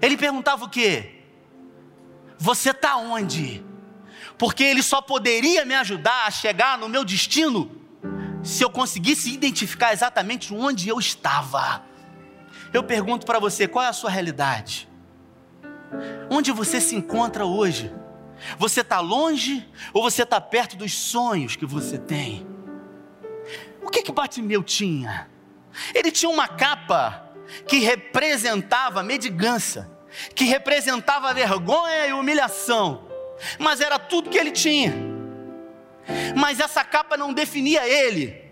Ele 0.00 0.16
perguntava 0.16 0.64
o 0.64 0.68
quê? 0.68 1.15
Você 2.38 2.70
está 2.70 2.96
onde? 2.96 3.64
Porque 4.38 4.62
ele 4.62 4.82
só 4.82 5.00
poderia 5.00 5.64
me 5.64 5.74
ajudar 5.74 6.26
a 6.26 6.30
chegar 6.30 6.76
no 6.78 6.88
meu 6.88 7.04
destino 7.04 7.70
se 8.42 8.62
eu 8.62 8.70
conseguisse 8.70 9.32
identificar 9.32 9.92
exatamente 9.92 10.54
onde 10.54 10.88
eu 10.88 10.98
estava. 10.98 11.82
Eu 12.72 12.82
pergunto 12.82 13.26
para 13.26 13.38
você: 13.38 13.66
qual 13.66 13.84
é 13.84 13.88
a 13.88 13.92
sua 13.92 14.10
realidade? 14.10 14.88
Onde 16.30 16.52
você 16.52 16.80
se 16.80 16.94
encontra 16.94 17.44
hoje? 17.44 17.92
Você 18.58 18.82
está 18.82 19.00
longe 19.00 19.66
ou 19.92 20.02
você 20.02 20.22
está 20.22 20.40
perto 20.40 20.76
dos 20.76 20.92
sonhos 20.92 21.56
que 21.56 21.64
você 21.64 21.98
tem? 21.98 22.46
O 23.82 23.88
que 23.88 24.02
que 24.02 24.12
Bartimeu 24.12 24.62
tinha? 24.62 25.30
Ele 25.94 26.10
tinha 26.10 26.30
uma 26.30 26.48
capa 26.48 27.30
que 27.66 27.78
representava 27.78 29.02
medigância, 29.02 29.88
que 30.34 30.44
representava 30.44 31.34
vergonha 31.34 32.06
e 32.06 32.12
humilhação, 32.12 33.08
mas 33.58 33.80
era 33.80 33.98
tudo 33.98 34.30
que 34.30 34.38
ele 34.38 34.50
tinha 34.50 35.16
mas 36.36 36.60
essa 36.60 36.84
capa 36.84 37.16
não 37.16 37.32
definia 37.32 37.86
ele. 37.86 38.44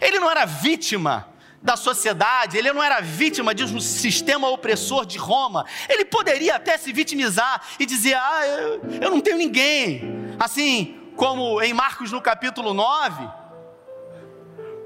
Ele 0.00 0.20
não 0.20 0.30
era 0.30 0.44
vítima 0.44 1.28
da 1.62 1.76
sociedade, 1.76 2.56
ele 2.56 2.72
não 2.72 2.82
era 2.82 3.00
vítima 3.00 3.54
de 3.54 3.64
um 3.64 3.80
sistema 3.80 4.48
opressor 4.48 5.04
de 5.04 5.18
Roma. 5.18 5.66
Ele 5.88 6.04
poderia 6.04 6.56
até 6.56 6.78
se 6.78 6.92
vitimizar 6.92 7.62
e 7.78 7.86
dizer: 7.86 8.14
Ah, 8.14 8.46
eu, 8.46 8.80
eu 9.02 9.10
não 9.10 9.20
tenho 9.20 9.36
ninguém. 9.36 10.36
Assim 10.38 10.98
como 11.16 11.60
em 11.62 11.72
Marcos 11.72 12.12
no 12.12 12.20
capítulo 12.20 12.72
9, 12.72 13.28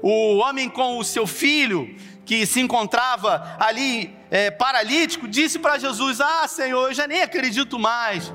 o 0.01 0.37
homem 0.37 0.69
com 0.69 0.97
o 0.97 1.03
seu 1.03 1.25
filho, 1.25 1.95
que 2.25 2.45
se 2.45 2.59
encontrava 2.59 3.55
ali 3.59 4.17
é, 4.31 4.49
paralítico, 4.49 5.27
disse 5.27 5.59
para 5.59 5.77
Jesus: 5.77 6.19
Ah, 6.19 6.47
Senhor, 6.47 6.87
eu 6.87 6.93
já 6.93 7.07
nem 7.07 7.21
acredito 7.21 7.77
mais. 7.77 8.33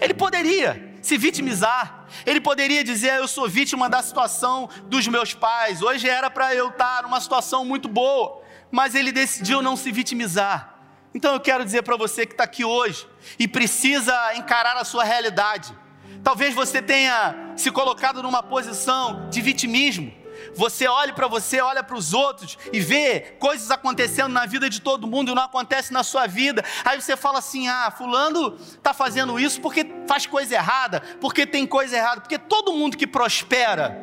Ele 0.00 0.14
poderia 0.14 0.96
se 1.02 1.16
vitimizar. 1.18 2.06
Ele 2.24 2.40
poderia 2.40 2.82
dizer: 2.82 3.18
Eu 3.18 3.28
sou 3.28 3.48
vítima 3.48 3.88
da 3.88 4.02
situação 4.02 4.68
dos 4.86 5.06
meus 5.06 5.34
pais. 5.34 5.82
Hoje 5.82 6.08
era 6.08 6.30
para 6.30 6.54
eu 6.54 6.70
estar 6.70 7.02
numa 7.02 7.20
situação 7.20 7.64
muito 7.64 7.88
boa, 7.88 8.42
mas 8.70 8.94
ele 8.94 9.12
decidiu 9.12 9.60
não 9.60 9.76
se 9.76 9.92
vitimizar. 9.92 10.74
Então 11.14 11.34
eu 11.34 11.40
quero 11.40 11.64
dizer 11.64 11.82
para 11.82 11.96
você 11.96 12.26
que 12.26 12.32
está 12.32 12.44
aqui 12.44 12.64
hoje 12.64 13.06
e 13.38 13.46
precisa 13.46 14.34
encarar 14.34 14.76
a 14.76 14.84
sua 14.84 15.04
realidade. 15.04 15.76
Talvez 16.22 16.54
você 16.54 16.82
tenha 16.82 17.52
se 17.56 17.70
colocado 17.70 18.22
numa 18.22 18.42
posição 18.42 19.28
de 19.30 19.40
vitimismo 19.40 20.12
você 20.56 20.88
olha 20.88 21.12
para 21.12 21.28
você, 21.28 21.60
olha 21.60 21.82
para 21.82 21.96
os 21.96 22.14
outros 22.14 22.56
e 22.72 22.80
vê 22.80 23.36
coisas 23.38 23.70
acontecendo 23.70 24.32
na 24.32 24.46
vida 24.46 24.70
de 24.70 24.80
todo 24.80 25.06
mundo 25.06 25.30
e 25.30 25.34
não 25.34 25.42
acontece 25.42 25.92
na 25.92 26.02
sua 26.02 26.26
vida. 26.26 26.64
Aí 26.84 27.00
você 27.00 27.16
fala 27.16 27.38
assim: 27.38 27.68
ah, 27.68 27.92
Fulano 27.96 28.56
está 28.56 28.94
fazendo 28.94 29.38
isso 29.38 29.60
porque 29.60 29.86
faz 30.08 30.26
coisa 30.26 30.54
errada, 30.54 31.00
porque 31.20 31.46
tem 31.46 31.66
coisa 31.66 31.96
errada, 31.96 32.20
porque 32.20 32.38
todo 32.38 32.72
mundo 32.72 32.96
que 32.96 33.06
prospera 33.06 33.96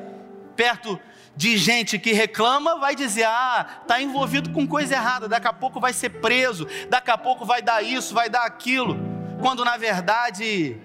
perto 0.56 1.00
de 1.36 1.58
gente 1.58 1.98
que 1.98 2.14
reclama 2.14 2.78
vai 2.78 2.96
dizer: 2.96 3.26
ah, 3.26 3.80
está 3.82 4.00
envolvido 4.00 4.52
com 4.52 4.68
coisa 4.68 4.94
errada, 4.94 5.28
daqui 5.28 5.48
a 5.48 5.54
pouco 5.54 5.80
vai 5.80 5.92
ser 5.92 6.10
preso, 6.10 6.68
daqui 6.90 7.10
a 7.10 7.18
pouco 7.18 7.46
vai 7.46 7.62
dar 7.62 7.82
isso, 7.82 8.14
vai 8.14 8.30
dar 8.30 8.46
aquilo. 8.46 8.98
Quando 9.42 9.66
na 9.66 9.76
verdade, 9.76 10.78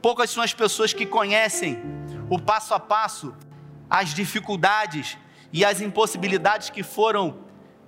poucas 0.00 0.30
são 0.30 0.42
as 0.42 0.54
pessoas 0.54 0.92
que 0.92 1.04
conhecem 1.04 1.82
o 2.30 2.38
passo 2.38 2.74
a 2.74 2.80
passo 2.80 3.34
as 3.88 4.14
dificuldades 4.14 5.16
e 5.52 5.64
as 5.64 5.80
impossibilidades 5.80 6.70
que 6.70 6.82
foram 6.82 7.38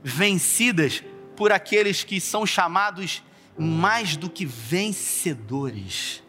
vencidas 0.03 1.03
por 1.37 1.53
aqueles 1.53 2.05
que 2.05 2.21
são 2.21 2.47
chamados 2.47 3.23
mais 3.57 4.17
do 4.17 4.31
que 4.31 4.47
vencedores. 4.47 6.23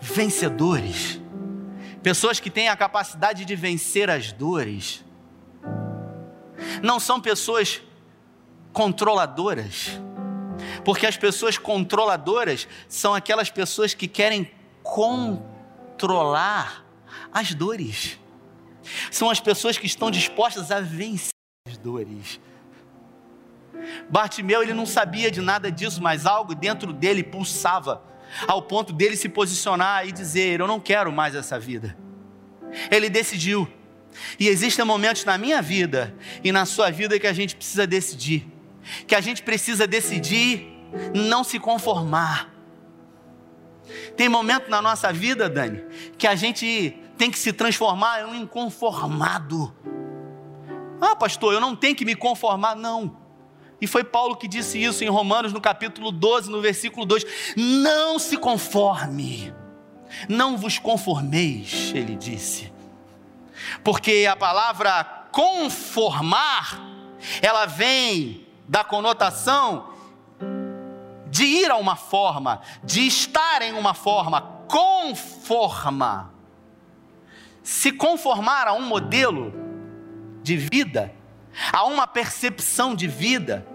Vencedores. 0.00 1.20
Pessoas 2.02 2.40
que 2.40 2.50
têm 2.50 2.68
a 2.68 2.76
capacidade 2.76 3.44
de 3.44 3.56
vencer 3.56 4.10
as 4.10 4.32
dores. 4.32 5.04
Não 6.82 7.00
são 7.00 7.20
pessoas 7.20 7.80
controladoras. 8.72 9.98
Porque 10.84 11.06
as 11.06 11.16
pessoas 11.16 11.56
controladoras 11.56 12.68
são 12.88 13.14
aquelas 13.14 13.50
pessoas 13.50 13.94
que 13.94 14.06
querem 14.06 14.50
controlar 14.82 16.83
as 17.34 17.52
dores. 17.52 18.18
São 19.10 19.28
as 19.28 19.40
pessoas 19.40 19.76
que 19.76 19.86
estão 19.86 20.10
dispostas 20.10 20.70
a 20.70 20.80
vencer 20.80 21.32
as 21.66 21.76
dores. 21.76 22.40
Bartimeu 24.08 24.62
ele 24.62 24.72
não 24.72 24.86
sabia 24.86 25.30
de 25.30 25.40
nada 25.40 25.70
disso, 25.70 26.00
mas 26.00 26.24
algo 26.24 26.54
dentro 26.54 26.92
dele 26.92 27.24
pulsava, 27.24 28.02
ao 28.46 28.62
ponto 28.62 28.92
dele 28.92 29.16
se 29.16 29.28
posicionar 29.28 30.06
e 30.06 30.12
dizer: 30.12 30.60
Eu 30.60 30.68
não 30.68 30.78
quero 30.78 31.10
mais 31.10 31.34
essa 31.34 31.58
vida. 31.58 31.96
Ele 32.90 33.10
decidiu. 33.10 33.68
E 34.38 34.46
existem 34.46 34.84
momentos 34.84 35.24
na 35.24 35.36
minha 35.36 35.60
vida 35.60 36.14
e 36.42 36.52
na 36.52 36.64
sua 36.64 36.88
vida 36.90 37.18
que 37.18 37.26
a 37.26 37.32
gente 37.32 37.56
precisa 37.56 37.84
decidir. 37.84 38.46
Que 39.08 39.14
a 39.14 39.20
gente 39.20 39.42
precisa 39.42 39.88
decidir 39.88 40.72
não 41.12 41.42
se 41.42 41.58
conformar. 41.58 42.54
Tem 44.16 44.28
momento 44.28 44.70
na 44.70 44.80
nossa 44.80 45.12
vida, 45.12 45.48
Dani, 45.48 45.82
que 46.16 46.26
a 46.26 46.34
gente 46.34 46.96
tem 47.16 47.30
que 47.30 47.38
se 47.38 47.52
transformar 47.52 48.22
em 48.22 48.24
um 48.24 48.34
inconformado. 48.34 49.74
Ah, 51.00 51.14
pastor, 51.14 51.52
eu 51.52 51.60
não 51.60 51.76
tenho 51.76 51.94
que 51.94 52.04
me 52.04 52.14
conformar, 52.14 52.74
não. 52.74 53.16
E 53.80 53.86
foi 53.86 54.02
Paulo 54.02 54.36
que 54.36 54.48
disse 54.48 54.82
isso 54.82 55.04
em 55.04 55.08
Romanos, 55.08 55.52
no 55.52 55.60
capítulo 55.60 56.10
12, 56.10 56.50
no 56.50 56.60
versículo 56.60 57.04
2: 57.04 57.54
Não 57.56 58.18
se 58.18 58.36
conforme, 58.36 59.52
não 60.28 60.56
vos 60.56 60.78
conformeis, 60.78 61.92
ele 61.94 62.16
disse, 62.16 62.72
porque 63.82 64.26
a 64.30 64.36
palavra 64.36 65.04
conformar, 65.30 66.80
ela 67.42 67.66
vem 67.66 68.46
da 68.66 68.82
conotação 68.84 69.90
de 71.28 71.44
ir 71.44 71.70
a 71.70 71.76
uma 71.76 71.96
forma, 71.96 72.60
de 72.82 73.06
estar 73.06 73.60
em 73.60 73.72
uma 73.72 73.92
forma, 73.92 74.40
conforma 74.68 76.33
se 77.64 77.90
conformar 77.90 78.68
a 78.68 78.74
um 78.74 78.82
modelo 78.82 79.52
de 80.42 80.54
vida, 80.54 81.10
há 81.72 81.84
uma 81.86 82.06
percepção 82.06 82.94
de 82.94 83.08
vida. 83.08 83.66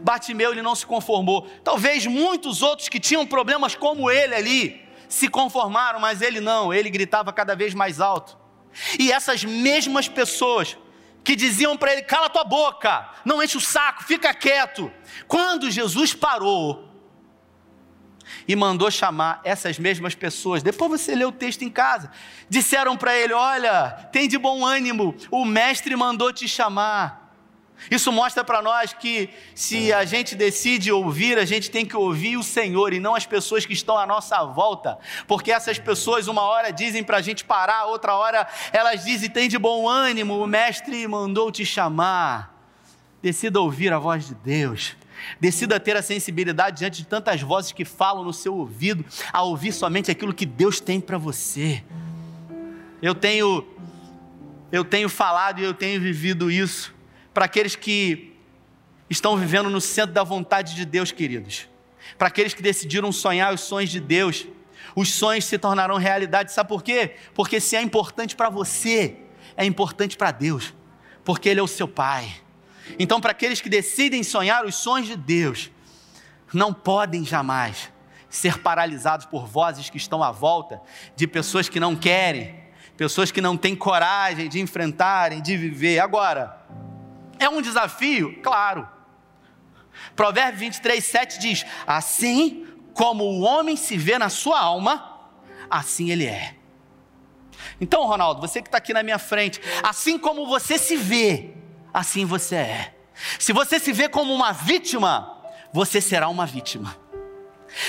Bartimeu 0.00 0.52
ele 0.52 0.62
não 0.62 0.74
se 0.74 0.86
conformou. 0.86 1.46
Talvez 1.62 2.06
muitos 2.06 2.62
outros 2.62 2.88
que 2.88 2.98
tinham 2.98 3.26
problemas 3.26 3.74
como 3.74 4.10
ele 4.10 4.34
ali 4.34 4.88
se 5.06 5.28
conformaram, 5.28 6.00
mas 6.00 6.22
ele 6.22 6.40
não, 6.40 6.72
ele 6.72 6.88
gritava 6.88 7.30
cada 7.30 7.54
vez 7.54 7.74
mais 7.74 8.00
alto. 8.00 8.38
E 8.98 9.12
essas 9.12 9.44
mesmas 9.44 10.08
pessoas 10.08 10.78
que 11.22 11.36
diziam 11.36 11.76
para 11.76 11.92
ele: 11.92 12.02
cala 12.02 12.30
tua 12.30 12.44
boca, 12.44 13.06
não 13.22 13.42
enche 13.42 13.58
o 13.58 13.60
saco, 13.60 14.04
fica 14.04 14.32
quieto. 14.32 14.90
Quando 15.28 15.70
Jesus 15.70 16.14
parou 16.14 16.88
e 18.46 18.54
mandou 18.56 18.90
chamar 18.90 19.40
essas 19.44 19.78
mesmas 19.78 20.14
pessoas, 20.14 20.62
depois 20.62 20.90
você 20.90 21.14
lê 21.14 21.24
o 21.24 21.32
texto 21.32 21.62
em 21.62 21.70
casa, 21.70 22.10
disseram 22.48 22.96
para 22.96 23.16
ele: 23.16 23.32
olha, 23.32 23.90
tem 24.12 24.28
de 24.28 24.38
bom 24.38 24.64
ânimo, 24.64 25.14
o 25.30 25.44
mestre 25.44 25.94
mandou 25.96 26.32
te 26.32 26.48
chamar. 26.48 27.22
Isso 27.90 28.12
mostra 28.12 28.44
para 28.44 28.62
nós 28.62 28.92
que 28.92 29.28
se 29.54 29.92
a 29.92 30.04
gente 30.04 30.34
decide 30.34 30.92
ouvir, 30.92 31.38
a 31.38 31.44
gente 31.44 31.70
tem 31.70 31.84
que 31.84 31.96
ouvir 31.96 32.36
o 32.36 32.42
Senhor 32.42 32.92
e 32.92 33.00
não 33.00 33.14
as 33.14 33.26
pessoas 33.26 33.66
que 33.66 33.72
estão 33.72 33.98
à 33.98 34.06
nossa 34.06 34.44
volta, 34.44 34.98
porque 35.26 35.50
essas 35.50 35.78
pessoas 35.78 36.28
uma 36.28 36.42
hora 36.42 36.70
dizem 36.70 37.02
para 37.02 37.16
a 37.16 37.22
gente 37.22 37.44
parar, 37.44 37.86
outra 37.86 38.14
hora 38.14 38.46
elas 38.72 39.04
dizem 39.04 39.28
tem 39.28 39.48
de 39.48 39.58
bom 39.58 39.88
ânimo, 39.88 40.40
o 40.40 40.46
mestre 40.46 41.06
mandou 41.08 41.50
te 41.50 41.64
chamar. 41.64 42.52
Decida 43.20 43.60
ouvir 43.60 43.92
a 43.92 43.98
voz 43.98 44.26
de 44.26 44.34
Deus. 44.34 44.96
Decida 45.40 45.78
ter 45.78 45.96
a 45.96 46.02
sensibilidade 46.02 46.78
diante 46.78 46.98
de 47.02 47.06
tantas 47.06 47.40
vozes 47.40 47.72
que 47.72 47.84
falam 47.84 48.24
no 48.24 48.32
seu 48.32 48.54
ouvido, 48.54 49.04
a 49.32 49.42
ouvir 49.42 49.72
somente 49.72 50.10
aquilo 50.10 50.34
que 50.34 50.46
Deus 50.46 50.80
tem 50.80 51.00
para 51.00 51.18
você. 51.18 51.82
Eu 53.00 53.14
tenho 53.14 53.66
eu 54.70 54.84
tenho 54.84 55.08
falado 55.08 55.60
e 55.60 55.64
eu 55.64 55.74
tenho 55.74 56.00
vivido 56.00 56.50
isso 56.50 56.94
para 57.34 57.44
aqueles 57.44 57.76
que 57.76 58.34
estão 59.10 59.36
vivendo 59.36 59.68
no 59.68 59.80
centro 59.80 60.14
da 60.14 60.24
vontade 60.24 60.74
de 60.74 60.86
Deus, 60.86 61.12
queridos. 61.12 61.68
Para 62.16 62.28
aqueles 62.28 62.54
que 62.54 62.62
decidiram 62.62 63.12
sonhar 63.12 63.52
os 63.52 63.60
sonhos 63.60 63.90
de 63.90 64.00
Deus, 64.00 64.46
os 64.96 65.12
sonhos 65.12 65.44
se 65.44 65.58
tornarão 65.58 65.96
realidade. 65.96 66.52
Sabe 66.52 66.68
por 66.68 66.82
quê? 66.82 67.16
Porque 67.34 67.60
se 67.60 67.76
é 67.76 67.82
importante 67.82 68.34
para 68.34 68.48
você, 68.48 69.16
é 69.56 69.64
importante 69.64 70.16
para 70.16 70.30
Deus, 70.30 70.74
porque 71.24 71.48
Ele 71.48 71.60
é 71.60 71.62
o 71.62 71.68
seu 71.68 71.86
Pai. 71.86 72.34
Então, 72.98 73.20
para 73.20 73.32
aqueles 73.32 73.60
que 73.60 73.68
decidem 73.68 74.22
sonhar 74.22 74.64
os 74.64 74.74
sonhos 74.74 75.08
de 75.08 75.16
Deus, 75.16 75.70
não 76.52 76.72
podem 76.72 77.24
jamais 77.24 77.90
ser 78.28 78.58
paralisados 78.58 79.26
por 79.26 79.46
vozes 79.46 79.90
que 79.90 79.96
estão 79.96 80.22
à 80.22 80.30
volta 80.30 80.80
de 81.14 81.26
pessoas 81.26 81.68
que 81.68 81.78
não 81.78 81.94
querem, 81.94 82.62
pessoas 82.96 83.30
que 83.30 83.40
não 83.40 83.56
têm 83.56 83.76
coragem 83.76 84.48
de 84.48 84.60
enfrentarem, 84.60 85.42
de 85.42 85.56
viver. 85.56 85.98
Agora, 85.98 86.58
é 87.38 87.48
um 87.48 87.60
desafio? 87.60 88.40
Claro. 88.42 88.88
Provérbio 90.16 90.60
23, 90.60 91.04
7 91.04 91.38
diz: 91.38 91.66
Assim 91.86 92.66
como 92.94 93.24
o 93.24 93.40
homem 93.40 93.76
se 93.76 93.96
vê 93.96 94.18
na 94.18 94.28
sua 94.28 94.60
alma, 94.60 95.20
assim 95.70 96.10
ele 96.10 96.26
é. 96.26 96.56
Então, 97.80 98.06
Ronaldo, 98.06 98.40
você 98.40 98.62
que 98.62 98.68
está 98.68 98.78
aqui 98.78 98.92
na 98.92 99.02
minha 99.02 99.18
frente, 99.18 99.60
assim 99.82 100.18
como 100.18 100.46
você 100.46 100.78
se 100.78 100.96
vê, 100.96 101.54
assim 101.92 102.24
você 102.24 102.56
é. 102.56 102.94
Se 103.38 103.52
você 103.52 103.78
se 103.78 103.92
vê 103.92 104.08
como 104.08 104.32
uma 104.32 104.52
vítima, 104.52 105.38
você 105.72 106.00
será 106.00 106.28
uma 106.28 106.46
vítima. 106.46 106.96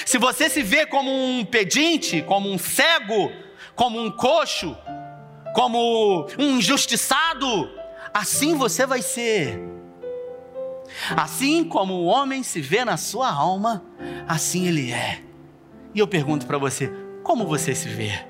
Se 0.06 0.18
você 0.18 0.50
se 0.50 0.62
vê 0.62 0.86
como 0.86 1.12
um 1.12 1.44
pedinte, 1.44 2.22
como 2.22 2.50
um 2.50 2.58
cego, 2.58 3.32
como 3.76 4.00
um 4.00 4.10
coxo, 4.10 4.78
como 5.54 6.28
um 6.38 6.58
injustiçado, 6.58 7.70
assim 8.14 8.56
você 8.56 8.86
vai 8.86 9.02
ser. 9.02 9.60
Assim 11.16 11.64
como 11.64 11.94
o 11.94 12.06
homem 12.06 12.44
se 12.44 12.62
vê 12.62 12.86
na 12.86 12.98
sua 12.98 13.32
alma, 13.32 13.84
assim 14.28 14.68
ele 14.68 14.92
é. 14.92 15.22
E 15.94 16.00
eu 16.00 16.08
pergunto 16.08 16.46
para 16.46 16.58
você: 16.58 16.92
como 17.24 17.46
você 17.46 17.74
se 17.74 17.90
vê? 17.90 18.26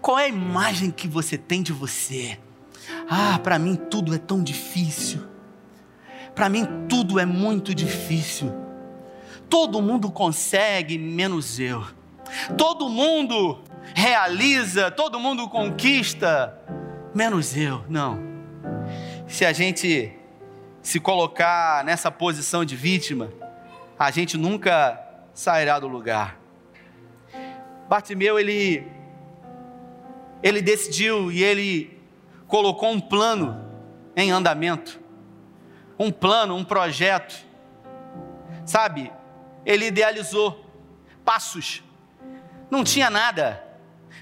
Qual 0.00 0.18
é 0.18 0.24
a 0.24 0.28
imagem 0.28 0.90
que 0.90 1.06
você 1.06 1.36
tem 1.36 1.62
de 1.62 1.72
você? 1.72 2.38
Ah, 3.08 3.38
para 3.42 3.58
mim 3.58 3.76
tudo 3.76 4.14
é 4.14 4.18
tão 4.18 4.42
difícil. 4.42 5.22
Para 6.34 6.48
mim 6.48 6.66
tudo 6.88 7.18
é 7.18 7.26
muito 7.26 7.74
difícil. 7.74 8.52
Todo 9.48 9.80
mundo 9.80 10.10
consegue, 10.10 10.98
menos 10.98 11.58
eu. 11.58 11.84
Todo 12.58 12.88
mundo 12.88 13.60
realiza, 13.94 14.90
todo 14.90 15.20
mundo 15.20 15.48
conquista, 15.48 16.58
menos 17.14 17.56
eu. 17.56 17.84
Não. 17.88 18.18
Se 19.26 19.44
a 19.44 19.52
gente 19.52 20.12
se 20.82 21.00
colocar 21.00 21.84
nessa 21.84 22.10
posição 22.10 22.64
de 22.64 22.76
vítima, 22.76 23.30
a 23.98 24.10
gente 24.10 24.36
nunca 24.36 25.00
sairá 25.32 25.78
do 25.78 25.88
lugar. 25.88 26.38
Bartimeu, 27.88 28.38
ele, 28.38 28.86
ele 30.42 30.60
decidiu 30.60 31.30
e 31.30 31.42
ele 31.42 31.95
colocou 32.46 32.90
um 32.90 33.00
plano 33.00 33.64
em 34.14 34.30
andamento. 34.30 35.00
Um 35.98 36.10
plano, 36.10 36.54
um 36.54 36.64
projeto. 36.64 37.44
Sabe, 38.64 39.12
ele 39.64 39.86
idealizou 39.86 40.64
passos. 41.24 41.82
Não 42.70 42.82
tinha 42.82 43.08
nada 43.08 43.66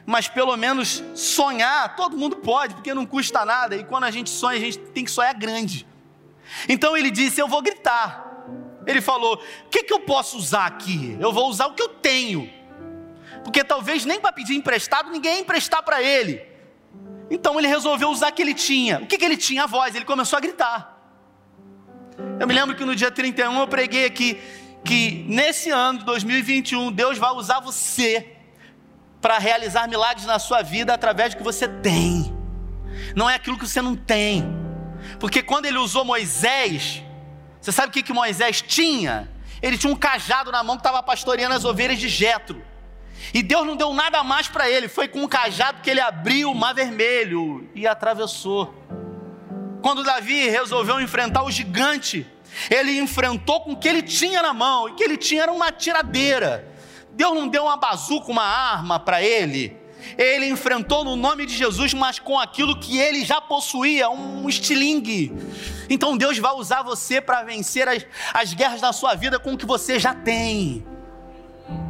mas 0.06 0.28
pelo 0.28 0.56
menos 0.56 1.02
sonhar, 1.14 1.96
todo 1.96 2.16
mundo 2.16 2.36
pode, 2.36 2.74
porque 2.74 2.92
não 2.92 3.06
custa 3.06 3.44
nada, 3.44 3.74
e 3.74 3.84
quando 3.84 4.04
a 4.04 4.10
gente 4.10 4.28
sonha, 4.28 4.58
a 4.58 4.60
gente 4.60 4.78
tem 4.78 5.04
que 5.04 5.10
sonhar 5.10 5.34
grande. 5.34 5.86
Então 6.68 6.96
ele 6.96 7.10
disse: 7.10 7.40
Eu 7.40 7.48
vou 7.48 7.62
gritar. 7.62 8.22
Ele 8.86 9.00
falou: 9.00 9.42
O 9.64 9.68
que, 9.70 9.84
que 9.84 9.92
eu 9.92 10.00
posso 10.00 10.36
usar 10.36 10.66
aqui? 10.66 11.16
Eu 11.18 11.32
vou 11.32 11.48
usar 11.48 11.66
o 11.66 11.74
que 11.74 11.82
eu 11.82 11.88
tenho, 11.88 12.50
porque 13.42 13.64
talvez 13.64 14.04
nem 14.04 14.20
para 14.20 14.32
pedir 14.32 14.54
emprestado 14.54 15.10
ninguém 15.10 15.36
ia 15.36 15.40
emprestar 15.40 15.82
para 15.82 16.02
ele. 16.02 16.53
Então 17.30 17.58
ele 17.58 17.68
resolveu 17.68 18.08
usar 18.10 18.30
o 18.30 18.32
que 18.32 18.42
ele 18.42 18.54
tinha. 18.54 18.98
O 18.98 19.06
que, 19.06 19.18
que 19.18 19.24
ele 19.24 19.36
tinha? 19.36 19.64
A 19.64 19.66
voz. 19.66 19.94
Ele 19.94 20.04
começou 20.04 20.36
a 20.36 20.40
gritar. 20.40 20.94
Eu 22.38 22.46
me 22.46 22.54
lembro 22.54 22.76
que 22.76 22.84
no 22.84 22.94
dia 22.94 23.10
31 23.10 23.58
eu 23.58 23.68
preguei 23.68 24.04
aqui 24.06 24.40
que 24.84 25.24
nesse 25.28 25.70
ano 25.70 26.00
de 26.00 26.04
2021 26.04 26.92
Deus 26.92 27.16
vai 27.16 27.32
usar 27.32 27.58
você 27.60 28.36
para 29.20 29.38
realizar 29.38 29.88
milagres 29.88 30.26
na 30.26 30.38
sua 30.38 30.60
vida 30.60 30.92
através 30.92 31.32
do 31.32 31.38
que 31.38 31.42
você 31.42 31.66
tem, 31.66 32.36
não 33.16 33.28
é 33.28 33.34
aquilo 33.36 33.58
que 33.58 33.66
você 33.66 33.80
não 33.80 33.96
tem. 33.96 34.44
Porque 35.18 35.42
quando 35.42 35.64
ele 35.64 35.78
usou 35.78 36.04
Moisés, 36.04 37.02
você 37.58 37.72
sabe 37.72 37.88
o 37.88 37.90
que, 37.90 38.02
que 38.02 38.12
Moisés 38.12 38.60
tinha? 38.60 39.30
Ele 39.62 39.78
tinha 39.78 39.90
um 39.90 39.96
cajado 39.96 40.52
na 40.52 40.62
mão 40.62 40.76
que 40.76 40.80
estava 40.80 41.02
pastoreando 41.02 41.54
as 41.54 41.64
ovelhas 41.64 41.98
de 41.98 42.06
Jetro. 42.06 42.62
E 43.32 43.42
Deus 43.42 43.66
não 43.66 43.76
deu 43.76 43.92
nada 43.92 44.22
mais 44.22 44.48
para 44.48 44.68
ele, 44.68 44.88
foi 44.88 45.08
com 45.08 45.22
um 45.22 45.28
cajado 45.28 45.80
que 45.80 45.90
ele 45.90 46.00
abriu 46.00 46.50
o 46.50 46.54
mar 46.54 46.74
vermelho 46.74 47.68
e 47.74 47.86
atravessou. 47.86 48.74
Quando 49.80 50.02
Davi 50.02 50.48
resolveu 50.48 51.00
enfrentar 51.00 51.42
o 51.42 51.50
gigante, 51.50 52.26
ele 52.70 52.98
enfrentou 52.98 53.60
com 53.60 53.72
o 53.72 53.76
que 53.76 53.88
ele 53.88 54.02
tinha 54.02 54.42
na 54.42 54.52
mão, 54.52 54.88
e 54.88 54.92
o 54.92 54.94
que 54.94 55.04
ele 55.04 55.16
tinha 55.16 55.42
era 55.42 55.52
uma 55.52 55.72
tiradeira. 55.72 56.72
Deus 57.12 57.34
não 57.34 57.48
deu 57.48 57.64
uma 57.64 57.76
bazuca, 57.76 58.30
uma 58.30 58.44
arma 58.44 58.98
para 58.98 59.22
ele. 59.22 59.76
Ele 60.18 60.48
enfrentou 60.48 61.04
no 61.04 61.16
nome 61.16 61.46
de 61.46 61.56
Jesus, 61.56 61.94
mas 61.94 62.18
com 62.18 62.38
aquilo 62.38 62.78
que 62.78 62.98
ele 62.98 63.24
já 63.24 63.40
possuía, 63.40 64.10
um 64.10 64.48
estilingue. 64.48 65.32
Então 65.88 66.16
Deus 66.16 66.38
vai 66.38 66.52
usar 66.52 66.82
você 66.82 67.20
para 67.20 67.42
vencer 67.42 67.88
as, 67.88 68.06
as 68.32 68.54
guerras 68.54 68.80
da 68.80 68.92
sua 68.92 69.14
vida 69.14 69.38
com 69.38 69.54
o 69.54 69.58
que 69.58 69.66
você 69.66 69.98
já 69.98 70.14
tem. 70.14 70.84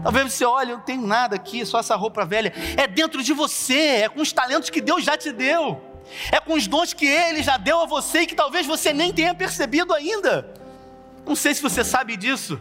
Talvez 0.03 0.33
você 0.33 0.45
olhe, 0.45 0.71
eu 0.71 0.77
não 0.77 0.85
tenho 0.85 1.07
nada 1.07 1.35
aqui, 1.37 1.65
só 1.65 1.81
essa 1.81 1.97
roupa 1.97 2.25
velha. 2.25 2.53
É 2.77 2.87
dentro 2.87 3.23
de 3.23 3.33
você, 3.33 4.03
é 4.03 4.09
com 4.09 4.21
os 4.21 4.33
talentos 4.33 4.71
que 4.71 4.81
Deus 4.81 5.05
já 5.05 5.17
te 5.17 5.33
deu. 5.33 5.83
É 6.31 6.39
com 6.39 6.55
os 6.55 6.67
dons 6.67 6.93
que 6.93 7.07
Ele 7.07 7.43
já 7.43 7.57
deu 7.57 7.81
a 7.81 7.87
você 7.87 8.21
e 8.21 8.27
que 8.27 8.35
talvez 8.35 8.67
você 8.67 8.93
nem 8.93 9.13
tenha 9.13 9.35
percebido 9.35 9.95
ainda. 9.95 10.53
Não 11.27 11.35
sei 11.35 11.55
se 11.55 11.63
você 11.63 11.83
sabe 11.83 12.17
disso. 12.17 12.61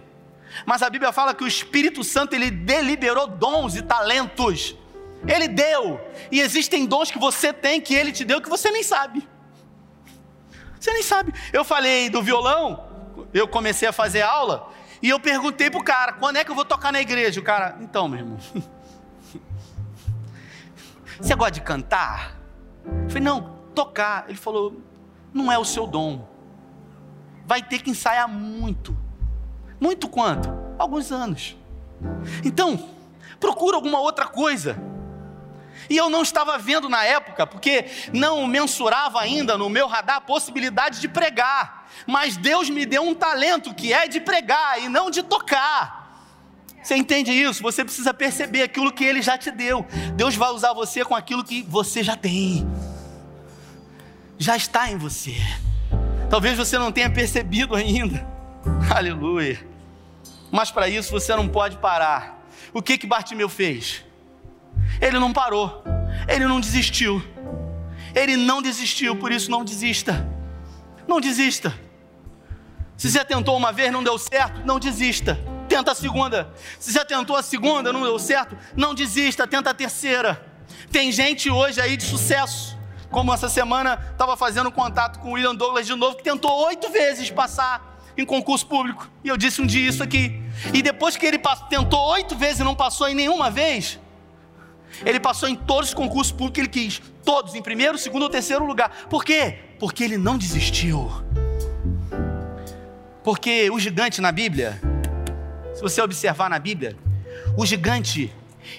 Mas 0.65 0.81
a 0.81 0.89
Bíblia 0.89 1.11
fala 1.11 1.33
que 1.33 1.43
o 1.43 1.47
Espírito 1.47 2.03
Santo 2.03 2.33
ele 2.33 2.49
deliberou 2.49 3.27
dons 3.27 3.75
e 3.75 3.81
talentos. 3.81 4.75
Ele 5.27 5.47
deu. 5.47 5.99
E 6.31 6.39
existem 6.39 6.85
dons 6.85 7.11
que 7.11 7.19
você 7.19 7.51
tem 7.51 7.81
que 7.81 7.93
ele 7.93 8.11
te 8.11 8.23
deu 8.23 8.41
que 8.41 8.49
você 8.49 8.71
nem 8.71 8.83
sabe. 8.83 9.27
Você 10.79 10.91
nem 10.91 11.03
sabe. 11.03 11.33
Eu 11.51 11.63
falei 11.63 12.09
do 12.09 12.21
violão, 12.21 12.85
eu 13.33 13.47
comecei 13.47 13.87
a 13.87 13.91
fazer 13.91 14.21
aula 14.21 14.71
e 15.03 15.09
eu 15.09 15.19
perguntei 15.19 15.69
pro 15.69 15.83
cara, 15.83 16.13
quando 16.13 16.37
é 16.37 16.45
que 16.45 16.49
eu 16.49 16.55
vou 16.55 16.63
tocar 16.63 16.93
na 16.93 17.01
igreja? 17.01 17.41
O 17.41 17.43
cara, 17.43 17.77
então, 17.81 18.07
meu 18.07 18.19
irmão. 18.19 18.37
Você 21.19 21.35
gosta 21.35 21.51
de 21.51 21.59
cantar? 21.59 22.37
Eu 22.85 23.09
falei, 23.09 23.21
não, 23.21 23.57
tocar. 23.75 24.23
Ele 24.29 24.37
falou, 24.37 24.81
não 25.33 25.51
é 25.51 25.59
o 25.59 25.65
seu 25.65 25.85
dom. 25.85 26.25
Vai 27.45 27.61
ter 27.61 27.81
que 27.81 27.89
ensaiar 27.89 28.29
muito. 28.29 28.97
Muito 29.77 30.07
quanto? 30.07 30.49
Alguns 30.79 31.11
anos. 31.11 31.57
Então, 32.45 32.89
procura 33.41 33.75
alguma 33.75 33.99
outra 33.99 34.25
coisa. 34.25 34.81
E 35.89 35.97
eu 35.97 36.09
não 36.09 36.21
estava 36.21 36.57
vendo 36.57 36.87
na 36.87 37.03
época, 37.03 37.45
porque 37.45 37.87
não 38.13 38.47
mensurava 38.47 39.19
ainda 39.19 39.57
no 39.57 39.69
meu 39.69 39.85
radar 39.85 40.15
a 40.15 40.21
possibilidade 40.21 41.01
de 41.01 41.09
pregar. 41.09 41.82
Mas 42.05 42.37
Deus 42.37 42.69
me 42.69 42.85
deu 42.85 43.03
um 43.03 43.13
talento 43.15 43.73
que 43.73 43.93
é 43.93 44.07
de 44.07 44.19
pregar 44.19 44.81
e 44.81 44.89
não 44.89 45.09
de 45.09 45.23
tocar. 45.23 46.03
Você 46.81 46.95
entende 46.95 47.31
isso? 47.31 47.63
Você 47.63 47.85
precisa 47.85 48.13
perceber 48.13 48.61
aquilo 48.63 48.91
que 48.91 49.05
Ele 49.05 49.21
já 49.21 49.37
te 49.37 49.49
deu. 49.49 49.85
Deus 50.15 50.35
vai 50.35 50.49
usar 50.49 50.73
você 50.73 51.05
com 51.05 51.15
aquilo 51.15 51.43
que 51.43 51.63
você 51.63 52.03
já 52.03 52.17
tem, 52.17 52.67
já 54.37 54.57
está 54.57 54.91
em 54.91 54.97
você. 54.97 55.35
Talvez 56.29 56.57
você 56.57 56.77
não 56.77 56.91
tenha 56.91 57.09
percebido 57.09 57.75
ainda. 57.75 58.27
Aleluia. 58.93 59.65
Mas 60.51 60.71
para 60.71 60.89
isso 60.89 61.11
você 61.11 61.35
não 61.35 61.47
pode 61.47 61.77
parar. 61.77 62.43
O 62.73 62.81
que 62.81 62.97
que 62.97 63.07
Bartimeu 63.07 63.47
fez? 63.47 64.03
Ele 64.99 65.19
não 65.19 65.31
parou. 65.31 65.83
Ele 66.27 66.45
não 66.45 66.59
desistiu. 66.59 67.23
Ele 68.13 68.35
não 68.35 68.61
desistiu, 68.61 69.15
por 69.15 69.31
isso 69.31 69.49
não 69.49 69.63
desista. 69.63 70.27
Não 71.07 71.19
desista. 71.19 71.73
Se 73.03 73.11
você 73.11 73.25
tentou 73.25 73.57
uma 73.57 73.73
vez, 73.73 73.91
não 73.91 74.01
deu 74.01 74.17
certo, 74.17 74.61
não 74.63 74.79
desista. 74.79 75.37
Tenta 75.67 75.91
a 75.91 75.93
segunda. 75.93 76.49
Se 76.79 76.93
você 76.93 77.03
tentou 77.03 77.35
a 77.35 77.43
segunda, 77.43 77.91
não 77.91 78.01
deu 78.01 78.17
certo, 78.17 78.57
não 78.77 78.95
desista, 78.95 79.45
tenta 79.45 79.71
a 79.71 79.73
terceira. 79.73 80.41
Tem 80.89 81.11
gente 81.11 81.51
hoje 81.51 81.81
aí 81.81 81.97
de 81.97 82.05
sucesso, 82.05 82.77
como 83.11 83.33
essa 83.33 83.49
semana 83.49 83.99
estava 84.13 84.37
fazendo 84.37 84.71
contato 84.71 85.19
com 85.19 85.31
o 85.31 85.33
William 85.33 85.53
Douglas 85.53 85.85
de 85.85 85.93
novo, 85.95 86.15
que 86.15 86.23
tentou 86.23 86.65
oito 86.67 86.89
vezes 86.91 87.29
passar 87.29 87.99
em 88.17 88.23
concurso 88.23 88.65
público. 88.65 89.11
E 89.21 89.27
eu 89.27 89.35
disse 89.35 89.61
um 89.61 89.65
dia 89.65 89.89
isso 89.89 90.01
aqui. 90.01 90.41
E 90.73 90.81
depois 90.81 91.17
que 91.17 91.25
ele 91.25 91.41
tentou 91.69 91.99
oito 92.11 92.37
vezes 92.37 92.61
e 92.61 92.63
não 92.63 92.73
passou 92.73 93.09
em 93.09 93.13
nenhuma 93.13 93.51
vez, 93.51 93.99
ele 95.05 95.19
passou 95.19 95.49
em 95.49 95.57
todos 95.57 95.89
os 95.89 95.93
concursos 95.93 96.31
públicos 96.31 96.53
que 96.53 96.61
ele 96.61 96.69
quis. 96.69 97.01
Todos, 97.25 97.53
em 97.53 97.61
primeiro, 97.61 97.97
segundo 97.97 98.23
ou 98.23 98.29
terceiro 98.29 98.65
lugar. 98.65 99.07
Por 99.09 99.25
quê? 99.25 99.59
Porque 99.77 100.05
ele 100.05 100.17
não 100.17 100.37
desistiu. 100.37 101.11
Porque 103.23 103.69
o 103.71 103.79
gigante 103.79 104.19
na 104.19 104.31
Bíblia, 104.31 104.79
se 105.73 105.81
você 105.81 106.01
observar 106.01 106.49
na 106.49 106.59
Bíblia, 106.59 106.95
o 107.57 107.65
gigante, 107.65 108.33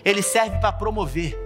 ele 0.04 0.22
serve 0.22 0.59
para 0.59 0.72
promover. 0.72 1.38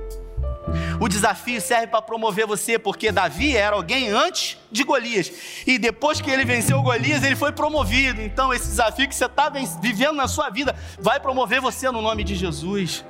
O 1.01 1.09
desafio 1.09 1.61
serve 1.61 1.87
para 1.87 2.03
promover 2.03 2.47
você, 2.47 2.79
porque 2.79 3.13
Davi 3.13 3.57
era 3.57 3.77
alguém 3.77 4.11
antes 4.11 4.59
de 4.71 4.83
Golias. 4.83 5.31
E 5.67 5.79
depois 5.79 6.21
que 6.21 6.31
ele 6.31 6.45
venceu 6.45 6.83
Golias, 6.83 7.23
ele 7.23 7.37
foi 7.37 7.53
promovido. 7.53 8.21
Então, 8.21 8.53
esse 8.53 8.67
desafio 8.67 9.09
que 9.09 9.15
você 9.15 9.27
está 9.27 9.49
vivendo 9.49 10.17
na 10.17 10.29
sua 10.29 10.51
vida 10.51 10.75
vai 10.99 11.21
promover 11.21 11.61
você 11.61 11.91
no 11.91 12.03
nome 12.03 12.25
de 12.25 12.35
Jesus. 12.35 13.05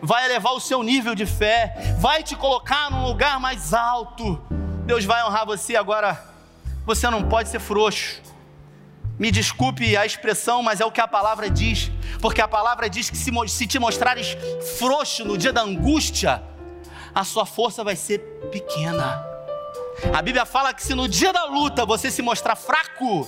Vai 0.00 0.24
elevar 0.24 0.52
o 0.54 0.60
seu 0.60 0.82
nível 0.82 1.14
de 1.14 1.26
fé, 1.26 1.74
vai 1.98 2.22
te 2.22 2.34
colocar 2.36 2.90
num 2.90 3.06
lugar 3.06 3.38
mais 3.38 3.72
alto. 3.72 4.40
Deus 4.84 5.04
vai 5.04 5.22
honrar 5.24 5.46
você 5.46 5.76
agora. 5.76 6.22
Você 6.84 7.08
não 7.10 7.22
pode 7.22 7.48
ser 7.48 7.60
frouxo. 7.60 8.20
Me 9.18 9.30
desculpe 9.30 9.96
a 9.96 10.04
expressão, 10.04 10.62
mas 10.62 10.80
é 10.80 10.84
o 10.84 10.90
que 10.90 11.00
a 11.00 11.08
palavra 11.08 11.48
diz, 11.48 11.90
porque 12.20 12.40
a 12.40 12.48
palavra 12.48 12.88
diz 12.88 13.08
que 13.08 13.16
se, 13.16 13.30
se 13.48 13.66
te 13.66 13.78
mostrares 13.78 14.36
frouxo 14.78 15.24
no 15.24 15.38
dia 15.38 15.52
da 15.52 15.62
angústia, 15.62 16.42
a 17.14 17.24
sua 17.24 17.46
força 17.46 17.82
vai 17.82 17.96
ser 17.96 18.18
pequena. 18.52 19.24
A 20.12 20.20
Bíblia 20.20 20.44
fala 20.44 20.74
que 20.74 20.82
se 20.82 20.94
no 20.94 21.08
dia 21.08 21.32
da 21.32 21.44
luta 21.44 21.86
você 21.86 22.10
se 22.10 22.20
mostrar 22.20 22.54
fraco, 22.56 23.26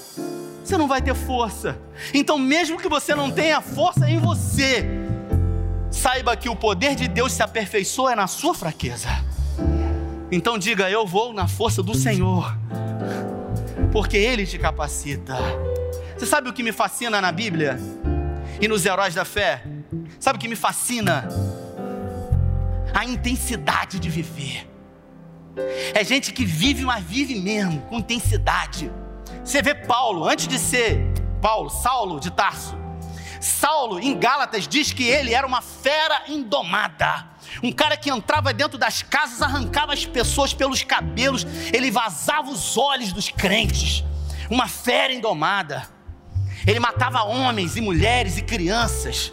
você 0.62 0.76
não 0.76 0.86
vai 0.86 1.00
ter 1.00 1.14
força. 1.14 1.78
Então, 2.12 2.36
mesmo 2.36 2.78
que 2.78 2.88
você 2.88 3.14
não 3.14 3.30
tenha 3.30 3.62
força 3.62 4.08
em 4.10 4.18
você, 4.18 4.86
saiba 5.90 6.36
que 6.36 6.50
o 6.50 6.54
poder 6.54 6.94
de 6.94 7.08
Deus 7.08 7.32
se 7.32 7.42
aperfeiçoa 7.42 8.14
na 8.14 8.26
sua 8.26 8.52
fraqueza. 8.52 9.08
Então 10.30 10.58
diga: 10.58 10.90
Eu 10.90 11.06
vou 11.06 11.32
na 11.32 11.48
força 11.48 11.82
do 11.82 11.94
Senhor, 11.94 12.54
porque 13.90 14.18
Ele 14.18 14.46
te 14.46 14.58
capacita. 14.58 15.36
Você 16.18 16.26
sabe 16.26 16.48
o 16.48 16.52
que 16.52 16.62
me 16.62 16.72
fascina 16.72 17.20
na 17.20 17.30
Bíblia 17.30 17.78
e 18.60 18.66
nos 18.66 18.84
heróis 18.84 19.14
da 19.14 19.24
fé? 19.24 19.62
Sabe 20.18 20.36
o 20.36 20.40
que 20.40 20.48
me 20.48 20.56
fascina? 20.56 21.28
a 22.98 23.04
intensidade 23.04 24.00
de 24.00 24.08
viver. 24.08 24.68
É 25.94 26.04
gente 26.04 26.32
que 26.32 26.44
vive, 26.44 26.84
mas 26.84 27.04
vive 27.04 27.36
mesmo, 27.36 27.80
com 27.82 27.98
intensidade. 27.98 28.90
Você 29.44 29.62
vê 29.62 29.74
Paulo, 29.74 30.28
antes 30.28 30.46
de 30.46 30.58
ser 30.58 31.00
Paulo, 31.40 31.70
Saulo 31.70 32.20
de 32.20 32.30
Tarso. 32.30 32.76
Saulo, 33.40 34.00
em 34.00 34.18
Gálatas, 34.18 34.66
diz 34.66 34.92
que 34.92 35.04
ele 35.04 35.32
era 35.32 35.46
uma 35.46 35.62
fera 35.62 36.24
indomada. 36.26 37.26
Um 37.62 37.72
cara 37.72 37.96
que 37.96 38.10
entrava 38.10 38.52
dentro 38.52 38.76
das 38.76 39.02
casas, 39.02 39.42
arrancava 39.42 39.92
as 39.92 40.04
pessoas 40.04 40.52
pelos 40.52 40.82
cabelos, 40.82 41.46
ele 41.72 41.90
vazava 41.90 42.50
os 42.50 42.76
olhos 42.76 43.12
dos 43.12 43.28
crentes. 43.28 44.04
Uma 44.50 44.66
fera 44.66 45.12
indomada. 45.12 45.88
Ele 46.66 46.80
matava 46.80 47.22
homens 47.22 47.76
e 47.76 47.80
mulheres 47.80 48.36
e 48.36 48.42
crianças 48.42 49.30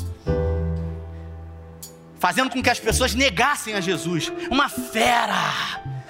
fazendo 2.26 2.50
com 2.50 2.60
que 2.60 2.72
as 2.72 2.80
pessoas 2.80 3.14
negassem 3.14 3.76
a 3.76 3.80
Jesus. 3.80 4.32
Uma 4.50 4.68
fera 4.68 5.36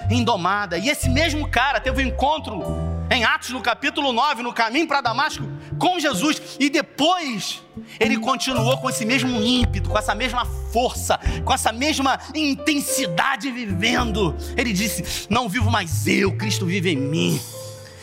indomada. 0.10 0.78
E 0.78 0.88
esse 0.88 1.10
mesmo 1.10 1.45
cara 1.49 1.82
teve 1.82 2.01
um 2.01 2.08
encontro 2.08 2.63
em 3.12 3.25
Atos 3.25 3.49
no 3.49 3.62
capítulo 3.62 4.13
9, 4.13 4.41
no 4.41 4.54
caminho 4.54 4.88
para 4.88 5.01
Damasco, 5.01 5.43
com 5.78 5.99
Jesus. 5.99 6.41
E 6.58 6.69
depois 6.69 7.62
ele 7.99 8.17
continuou 8.17 8.78
com 8.78 8.89
esse 8.89 9.06
mesmo 9.06 9.41
ímpeto, 9.41 9.89
com 9.89 9.97
essa 9.97 10.15
mesma 10.15 10.45
força, 10.45 11.19
com 11.43 11.54
essa 11.54 11.73
mesma 11.73 12.17
intensidade 12.34 13.51
vivendo. 13.51 14.36
Ele 14.56 14.71
disse: 14.71 15.28
Não 15.30 15.49
vivo 15.49 15.69
mais 15.69 16.08
eu, 16.08 16.36
Cristo 16.38 16.65
vive 16.65 16.91
em 16.91 16.97
mim. 16.97 17.41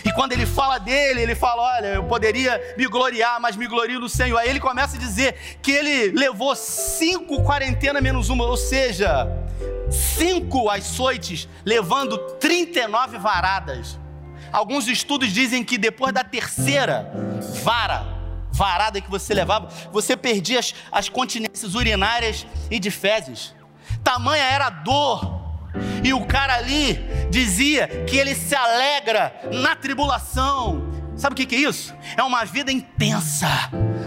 E 0.05 0.13
quando 0.13 0.33
ele 0.33 0.47
fala 0.47 0.79
dele, 0.79 1.23
ele 1.23 1.35
fala: 1.35 1.63
Olha, 1.77 1.87
eu 1.89 2.05
poderia 2.05 2.61
me 2.77 2.87
gloriar, 2.87 3.41
mas 3.41 3.57
me 3.57 3.67
glorio 3.67 4.01
no 4.01 4.09
Senhor. 4.09 4.39
Aí 4.39 4.49
ele 4.49 4.61
começa 4.61 4.97
a 4.97 4.99
dizer 4.99 5.59
que 5.63 5.71
ele 5.71 6.11
levou 6.19 6.55
cinco 6.57 7.43
quarentenas 7.45 8.03
menos 8.03 8.29
uma, 8.29 8.45
ou 8.45 8.57
seja, 8.57 9.27
cinco 9.91 10.69
açoites, 10.69 11.49
levando 11.65 12.19
39 12.39 13.19
varadas. 13.19 13.99
Alguns 14.53 14.87
estudos 14.89 15.33
dizem 15.33 15.65
que 15.65 15.79
depois 15.79 16.13
da 16.13 16.23
terceira 16.23 17.11
vara, 17.63 18.05
varada 18.51 19.01
que 19.01 19.11
você 19.11 19.33
levava, 19.33 19.69
você 19.91 20.17
perdia 20.17 20.59
as, 20.59 20.75
as 20.91 21.09
continências 21.09 21.75
urinárias 21.75 22.47
e 22.71 22.79
de 22.79 22.91
fezes. 22.91 23.55
Tamanha 24.05 24.45
era 24.45 24.67
a 24.67 24.71
dor 24.71 25.42
e 26.05 26.13
o 26.13 26.25
cara 26.27 26.55
ali 26.55 26.99
dizia 27.31 27.89
que 28.07 28.17
ele 28.17 28.35
se 28.35 28.55
alegra 28.55 29.35
na 29.53 29.75
tribulação. 29.75 30.91
Sabe 31.17 31.35
o 31.35 31.47
que, 31.47 31.55
é 31.55 31.59
isso? 31.59 31.95
É 32.17 32.23
uma 32.23 32.45
vida 32.45 32.73
intensa 32.73 33.49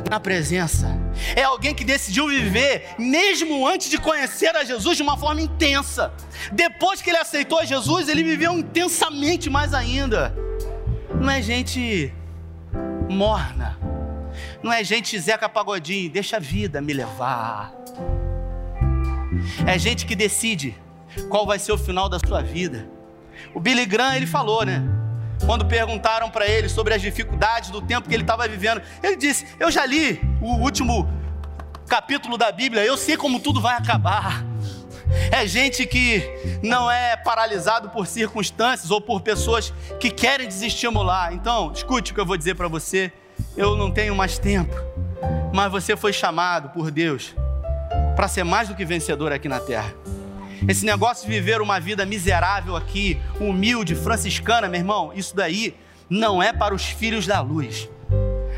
na 0.09 0.19
presença. 0.19 0.87
É 1.35 1.43
alguém 1.43 1.73
que 1.73 1.83
decidiu 1.83 2.27
viver, 2.27 2.95
mesmo 2.97 3.67
antes 3.67 3.89
de 3.89 3.97
conhecer 3.97 4.55
a 4.55 4.63
Jesus, 4.63 4.97
de 4.97 5.03
uma 5.03 5.17
forma 5.17 5.41
intensa. 5.41 6.13
Depois 6.51 7.01
que 7.01 7.09
ele 7.09 7.17
aceitou 7.17 7.59
a 7.59 7.65
Jesus, 7.65 8.09
ele 8.09 8.23
viveu 8.23 8.53
intensamente 8.53 9.49
mais 9.49 9.73
ainda. 9.73 10.35
Não 11.21 11.29
é 11.29 11.41
gente 11.41 12.13
morna. 13.09 13.77
Não 14.61 14.73
é 14.73 14.83
gente 14.83 15.17
Zeca 15.19 15.47
Pagodinho, 15.47 16.09
deixa 16.09 16.37
a 16.37 16.39
vida 16.39 16.81
me 16.81 16.91
levar. 16.91 17.71
É 19.65 19.77
gente 19.77 20.05
que 20.05 20.15
decide 20.15 20.75
qual 21.29 21.45
vai 21.45 21.59
ser 21.59 21.71
o 21.71 21.77
final 21.77 22.07
da 22.09 22.19
sua 22.19 22.41
vida. 22.41 22.87
O 23.53 23.59
Billy 23.59 23.85
Graham, 23.85 24.15
ele 24.15 24.27
falou, 24.27 24.65
né? 24.65 24.83
Quando 25.45 25.65
perguntaram 25.65 26.29
para 26.29 26.47
ele 26.47 26.69
sobre 26.69 26.93
as 26.93 27.01
dificuldades 27.01 27.69
do 27.69 27.81
tempo 27.81 28.07
que 28.07 28.13
ele 28.13 28.23
estava 28.23 28.47
vivendo, 28.47 28.81
ele 29.03 29.15
disse: 29.15 29.45
Eu 29.59 29.69
já 29.69 29.85
li 29.85 30.21
o 30.41 30.55
último 30.55 31.07
capítulo 31.87 32.37
da 32.37 32.51
Bíblia, 32.51 32.83
eu 32.83 32.97
sei 32.97 33.17
como 33.17 33.39
tudo 33.39 33.61
vai 33.61 33.75
acabar. 33.75 34.43
É 35.31 35.45
gente 35.45 35.85
que 35.85 36.23
não 36.63 36.89
é 36.89 37.15
paralisado 37.15 37.89
por 37.89 38.07
circunstâncias 38.07 38.89
ou 38.89 38.99
por 38.99 39.21
pessoas 39.21 39.71
que 39.99 40.09
querem 40.09 40.47
desestimular. 40.47 41.33
Então, 41.33 41.71
escute 41.71 42.11
o 42.11 42.15
que 42.15 42.19
eu 42.19 42.25
vou 42.25 42.37
dizer 42.37 42.55
para 42.55 42.67
você. 42.67 43.11
Eu 43.55 43.75
não 43.75 43.91
tenho 43.91 44.15
mais 44.15 44.39
tempo, 44.39 44.73
mas 45.53 45.71
você 45.71 45.95
foi 45.95 46.11
chamado 46.11 46.69
por 46.69 46.89
Deus 46.89 47.35
para 48.15 48.27
ser 48.27 48.43
mais 48.43 48.67
do 48.69 48.75
que 48.75 48.85
vencedor 48.85 49.31
aqui 49.31 49.47
na 49.47 49.59
terra. 49.59 49.93
Esse 50.67 50.85
negócio 50.85 51.27
de 51.27 51.33
viver 51.33 51.61
uma 51.61 51.79
vida 51.79 52.05
miserável 52.05 52.75
aqui, 52.75 53.19
humilde, 53.39 53.95
franciscana, 53.95 54.67
meu 54.67 54.79
irmão, 54.79 55.11
isso 55.15 55.35
daí 55.35 55.75
não 56.09 56.41
é 56.41 56.53
para 56.53 56.73
os 56.73 56.85
filhos 56.85 57.25
da 57.25 57.41
luz. 57.41 57.89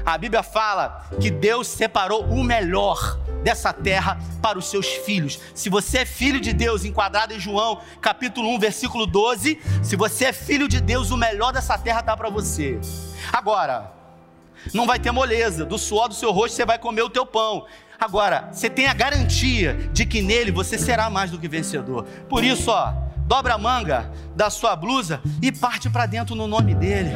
A 0.06 0.18
Bíblia 0.18 0.41
fala 0.41 1.06
que 1.20 1.30
Deus 1.30 1.68
separou 1.68 2.24
o 2.26 2.43
melhor 2.43 3.20
dessa 3.43 3.74
terra 3.74 4.18
para 4.41 4.58
os 4.58 4.70
seus 4.70 4.88
filhos. 4.88 5.39
Se 5.54 5.70
você 5.70 6.00
é 6.00 6.06
filho 6.06 6.39
de 6.39 6.54
Deus, 6.54 6.86
enquadrado 6.86 7.34
em 7.34 7.39
João, 7.39 7.82
capítulo 8.02 8.50
1, 8.56 8.60
versículo 8.60 9.06
12, 9.06 9.60
se 9.84 9.95
você 9.95 10.26
é 10.26 10.34
filho 10.34 10.68
de 10.68 10.80
Deus, 10.80 11.12
o 11.12 11.18
melhor 11.18 11.52
dessa 11.52 11.78
terra 11.78 12.00
está 12.00 12.16
para 12.16 12.30
você. 12.30 12.80
Agora, 13.34 13.91
não 14.74 14.86
vai 14.86 15.00
ter 15.00 15.12
moleza, 15.12 15.66
do 15.66 15.78
suor 15.78 16.08
do 16.08 16.16
seu 16.16 16.32
rosto 16.32 16.56
você 16.56 16.66
vai 16.66 16.80
comer 16.80 17.02
o 17.02 17.10
teu 17.10 17.26
pão. 17.26 17.66
Agora, 18.00 18.50
você 18.52 18.70
tem 18.70 18.88
a 18.88 18.93
garantia 18.93 19.74
de 19.91 20.06
que 20.06 20.22
nele 20.22 20.52
você 20.52 20.78
será 20.78 21.10
mais 21.10 21.32
do 21.32 21.39
que 21.39 21.48
vencedor. 21.48 22.04
Por 22.30 22.43
isso, 22.43 22.70
ó, 22.70 22.93
dobra 23.26 23.56
a 23.56 23.58
manga 23.58 24.12
da 24.36 24.50
sua 24.52 24.76
blusa 24.76 25.20
e 25.41 25.52
parte 25.52 25.89
para 25.89 26.06
dentro 26.06 26.36
no 26.36 26.48
nome 26.48 26.76
dele. 26.76 27.12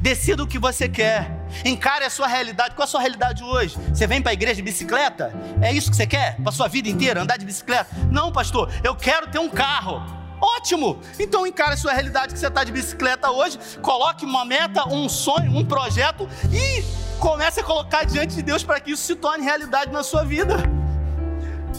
Decida 0.00 0.42
o 0.42 0.46
que 0.46 0.58
você 0.58 0.88
quer. 0.88 1.30
Encare 1.64 2.04
a 2.04 2.10
sua 2.10 2.26
realidade. 2.26 2.74
Qual 2.74 2.84
é 2.84 2.88
a 2.88 2.90
sua 2.90 3.00
realidade 3.00 3.42
hoje? 3.42 3.76
Você 3.92 4.06
vem 4.06 4.22
para 4.22 4.30
a 4.30 4.34
igreja 4.34 4.56
de 4.56 4.62
bicicleta? 4.62 5.32
É 5.60 5.72
isso 5.72 5.90
que 5.90 5.96
você 5.96 6.06
quer? 6.06 6.36
Para 6.36 6.52
sua 6.52 6.68
vida 6.68 6.88
inteira, 6.88 7.22
andar 7.22 7.36
de 7.36 7.44
bicicleta? 7.44 7.88
Não, 8.10 8.32
pastor, 8.32 8.72
eu 8.82 8.94
quero 8.94 9.26
ter 9.26 9.38
um 9.38 9.48
carro. 9.48 10.02
Ótimo! 10.40 11.00
Então 11.18 11.46
encare 11.46 11.74
a 11.74 11.76
sua 11.76 11.92
realidade 11.92 12.32
que 12.32 12.38
você 12.38 12.46
está 12.46 12.62
de 12.62 12.72
bicicleta 12.72 13.30
hoje, 13.30 13.58
coloque 13.80 14.24
uma 14.24 14.44
meta, 14.44 14.88
um 14.88 15.08
sonho, 15.08 15.56
um 15.56 15.64
projeto 15.64 16.28
e 16.52 17.05
comece 17.18 17.60
a 17.60 17.64
colocar 17.64 18.04
diante 18.04 18.34
de 18.36 18.42
Deus 18.42 18.62
para 18.62 18.80
que 18.80 18.92
isso 18.92 19.02
se 19.02 19.14
torne 19.16 19.44
realidade 19.44 19.92
na 19.92 20.02
sua 20.02 20.24
vida. 20.24 20.56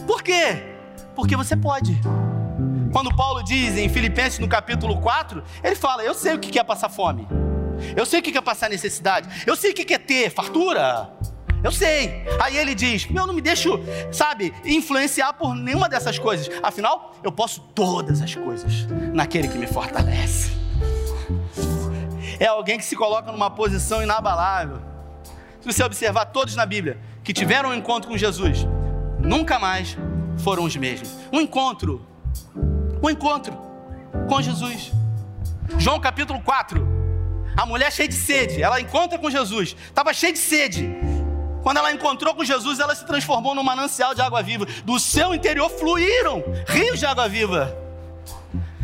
Por 0.05 0.21
quê? 0.21 0.75
Porque 1.15 1.35
você 1.35 1.55
pode. 1.55 1.99
Quando 2.91 3.15
Paulo 3.15 3.43
diz 3.43 3.77
em 3.77 3.89
Filipenses 3.89 4.39
no 4.39 4.47
capítulo 4.47 4.99
4, 4.99 5.43
ele 5.63 5.75
fala: 5.75 6.03
Eu 6.03 6.13
sei 6.13 6.35
o 6.35 6.39
que 6.39 6.57
é 6.57 6.63
passar 6.63 6.89
fome, 6.89 7.27
eu 7.95 8.05
sei 8.05 8.19
o 8.19 8.23
que 8.23 8.37
é 8.37 8.41
passar 8.41 8.69
necessidade, 8.69 9.43
eu 9.45 9.55
sei 9.55 9.71
o 9.71 9.73
que 9.73 9.93
é 9.93 9.97
ter 9.97 10.29
fartura. 10.29 11.11
Eu 11.63 11.71
sei. 11.71 12.23
Aí 12.39 12.55
ele 12.55 12.75
diz: 12.75 13.07
Eu 13.13 13.25
não 13.25 13.33
me 13.33 13.41
deixo, 13.41 13.79
sabe, 14.11 14.53
influenciar 14.63 15.33
por 15.33 15.55
nenhuma 15.55 15.89
dessas 15.89 16.17
coisas. 16.19 16.49
Afinal, 16.61 17.15
eu 17.23 17.31
posso 17.31 17.61
todas 17.73 18.21
as 18.21 18.33
coisas 18.35 18.87
naquele 19.13 19.47
que 19.47 19.57
me 19.57 19.67
fortalece. 19.67 20.51
É 22.39 22.45
alguém 22.45 22.77
que 22.77 22.85
se 22.85 22.95
coloca 22.95 23.31
numa 23.31 23.49
posição 23.49 24.03
inabalável. 24.03 24.79
Se 25.67 25.73
você 25.73 25.83
observar 25.83 26.27
todos 26.27 26.55
na 26.55 26.65
Bíblia 26.65 26.97
que 27.21 27.33
tiveram 27.33 27.71
um 27.71 27.73
encontro 27.73 28.09
com 28.09 28.17
Jesus, 28.17 28.65
nunca 29.19 29.59
mais 29.59 29.97
foram 30.37 30.63
os 30.63 30.73
mesmos. 30.77 31.13
Um 31.29 31.41
encontro, 31.41 32.07
um 33.03 33.09
encontro 33.09 33.51
com 34.29 34.41
Jesus. 34.41 34.93
João 35.77 35.99
capítulo 35.99 36.39
4. 36.39 36.87
A 37.57 37.65
mulher 37.65 37.91
cheia 37.91 38.07
de 38.07 38.15
sede, 38.15 38.63
ela 38.63 38.79
encontra 38.79 39.19
com 39.19 39.29
Jesus, 39.29 39.75
estava 39.87 40.13
cheia 40.13 40.31
de 40.31 40.39
sede. 40.39 40.89
Quando 41.63 41.79
ela 41.79 41.91
encontrou 41.91 42.33
com 42.33 42.45
Jesus, 42.45 42.79
ela 42.79 42.95
se 42.95 43.05
transformou 43.05 43.53
num 43.53 43.61
manancial 43.61 44.15
de 44.15 44.21
água 44.21 44.41
viva. 44.41 44.65
Do 44.85 44.97
seu 44.97 45.35
interior 45.35 45.69
fluíram 45.69 46.45
rios 46.65 46.97
de 46.97 47.05
água 47.05 47.27
viva. 47.27 47.77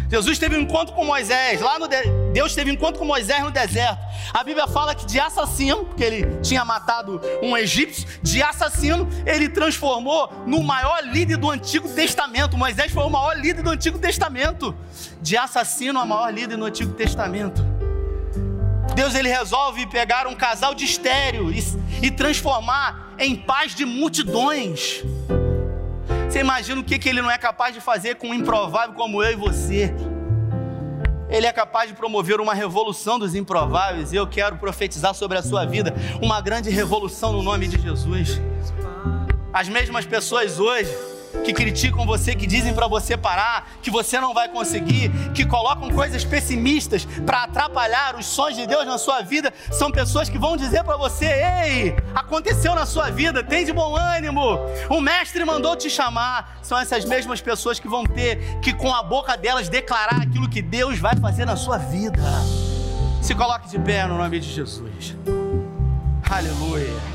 Jesus 0.09 0.38
teve 0.38 0.57
um 0.57 0.61
encontro 0.61 0.93
com 0.93 1.05
Moisés, 1.05 1.61
lá 1.61 1.79
no. 1.79 1.88
Deus 2.34 2.55
teve 2.55 2.71
encontro 2.71 2.97
com 2.97 3.05
Moisés 3.05 3.43
no 3.43 3.51
deserto. 3.51 3.99
A 4.34 4.43
Bíblia 4.43 4.67
fala 4.67 4.95
que 4.95 5.05
de 5.05 5.19
assassino, 5.19 5.86
porque 5.86 6.03
ele 6.03 6.39
tinha 6.41 6.65
matado 6.65 7.21
um 7.43 7.55
egípcio, 7.55 8.07
de 8.23 8.41
assassino, 8.41 9.07
ele 9.23 9.47
transformou 9.47 10.34
no 10.47 10.63
maior 10.63 11.03
líder 11.03 11.38
do 11.38 11.51
Antigo 11.51 11.88
Testamento. 11.88 12.57
Moisés 12.57 12.91
foi 12.91 13.03
o 13.03 13.09
maior 13.09 13.38
líder 13.38 13.61
do 13.61 13.69
Antigo 13.69 13.99
Testamento. 13.99 14.75
De 15.21 15.38
assassino, 15.38 15.99
a 15.99 16.05
maior 16.05 16.34
líder 16.34 16.57
no 16.57 16.65
Antigo 16.65 16.93
Testamento. 16.93 17.63
Deus 18.95 19.13
ele 19.13 19.29
resolve 19.29 19.86
pegar 19.88 20.25
um 20.25 20.36
casal 20.36 20.73
de 20.73 20.86
estéreo 20.86 21.51
e, 21.51 21.63
e 22.01 22.09
transformar 22.09 23.13
em 23.19 23.36
paz 23.36 23.75
de 23.75 23.86
multidões. 23.86 25.03
Você 26.27 26.39
imagina 26.39 26.81
o 26.81 26.84
que, 26.84 26.97
que 26.97 27.09
ele 27.09 27.21
não 27.21 27.29
é 27.29 27.38
capaz 27.38 27.75
de 27.75 27.79
fazer 27.79 28.15
com 28.15 28.29
um 28.29 28.34
improvável 28.34 28.95
como 28.95 29.23
eu 29.23 29.34
e 29.34 29.36
você? 29.36 29.93
Ele 31.34 31.47
é 31.47 31.51
capaz 31.51 31.89
de 31.89 31.95
promover 31.95 32.39
uma 32.39 32.53
revolução 32.53 33.17
dos 33.17 33.34
improváveis. 33.34 34.13
E 34.13 34.15
eu 34.15 34.27
quero 34.27 34.55
profetizar 34.57 35.15
sobre 35.15 35.36
a 35.36 35.41
sua 35.41 35.65
vida 35.65 35.91
uma 36.21 36.39
grande 36.39 36.69
revolução 36.69 37.34
no 37.34 37.41
nome 37.41 37.67
de 37.67 37.81
Jesus. 37.81 38.39
As 39.51 39.67
mesmas 39.67 40.05
pessoas 40.05 40.59
hoje 40.59 40.95
que 41.43 41.53
criticam 41.53 42.05
você, 42.05 42.36
que 42.36 42.45
dizem 42.45 42.73
para 42.73 42.88
você 42.88 43.17
parar, 43.17 43.69
que 43.81 43.89
você 43.89 44.19
não 44.19 44.34
vai 44.34 44.49
conseguir, 44.49 45.11
que 45.34 45.45
colocam 45.45 45.89
coisas 45.89 46.23
pessimistas 46.23 47.05
para 47.25 47.43
atrapalhar 47.43 48.15
os 48.15 48.25
sonhos 48.25 48.57
de 48.57 48.67
Deus 48.67 48.86
na 48.86 48.97
sua 48.97 49.21
vida, 49.21 49.53
são 49.71 49.91
pessoas 49.91 50.29
que 50.29 50.38
vão 50.38 50.55
dizer 50.55 50.84
para 50.84 50.97
você: 50.97 51.25
"Ei, 51.25 51.95
aconteceu 52.13 52.75
na 52.75 52.86
sua 52.86 53.09
vida, 53.09 53.43
tem 53.43 53.65
de 53.65 53.73
bom 53.73 53.95
ânimo. 53.95 54.59
O 54.89 55.01
mestre 55.01 55.43
mandou 55.45 55.75
te 55.75 55.89
chamar". 55.89 56.59
São 56.61 56.77
essas 56.77 57.05
mesmas 57.05 57.41
pessoas 57.41 57.79
que 57.79 57.88
vão 57.88 58.03
ter 58.03 58.59
que 58.61 58.73
com 58.73 58.93
a 58.93 59.03
boca 59.03 59.36
delas 59.36 59.69
declarar 59.69 60.21
aquilo 60.21 60.49
que 60.49 60.61
Deus 60.61 60.99
vai 60.99 61.15
fazer 61.15 61.45
na 61.45 61.55
sua 61.55 61.77
vida. 61.77 62.21
Se 63.21 63.34
coloque 63.34 63.69
de 63.69 63.79
pé 63.79 64.05
no 64.05 64.17
nome 64.17 64.39
de 64.39 64.51
Jesus. 64.51 65.15
Aleluia. 66.29 67.12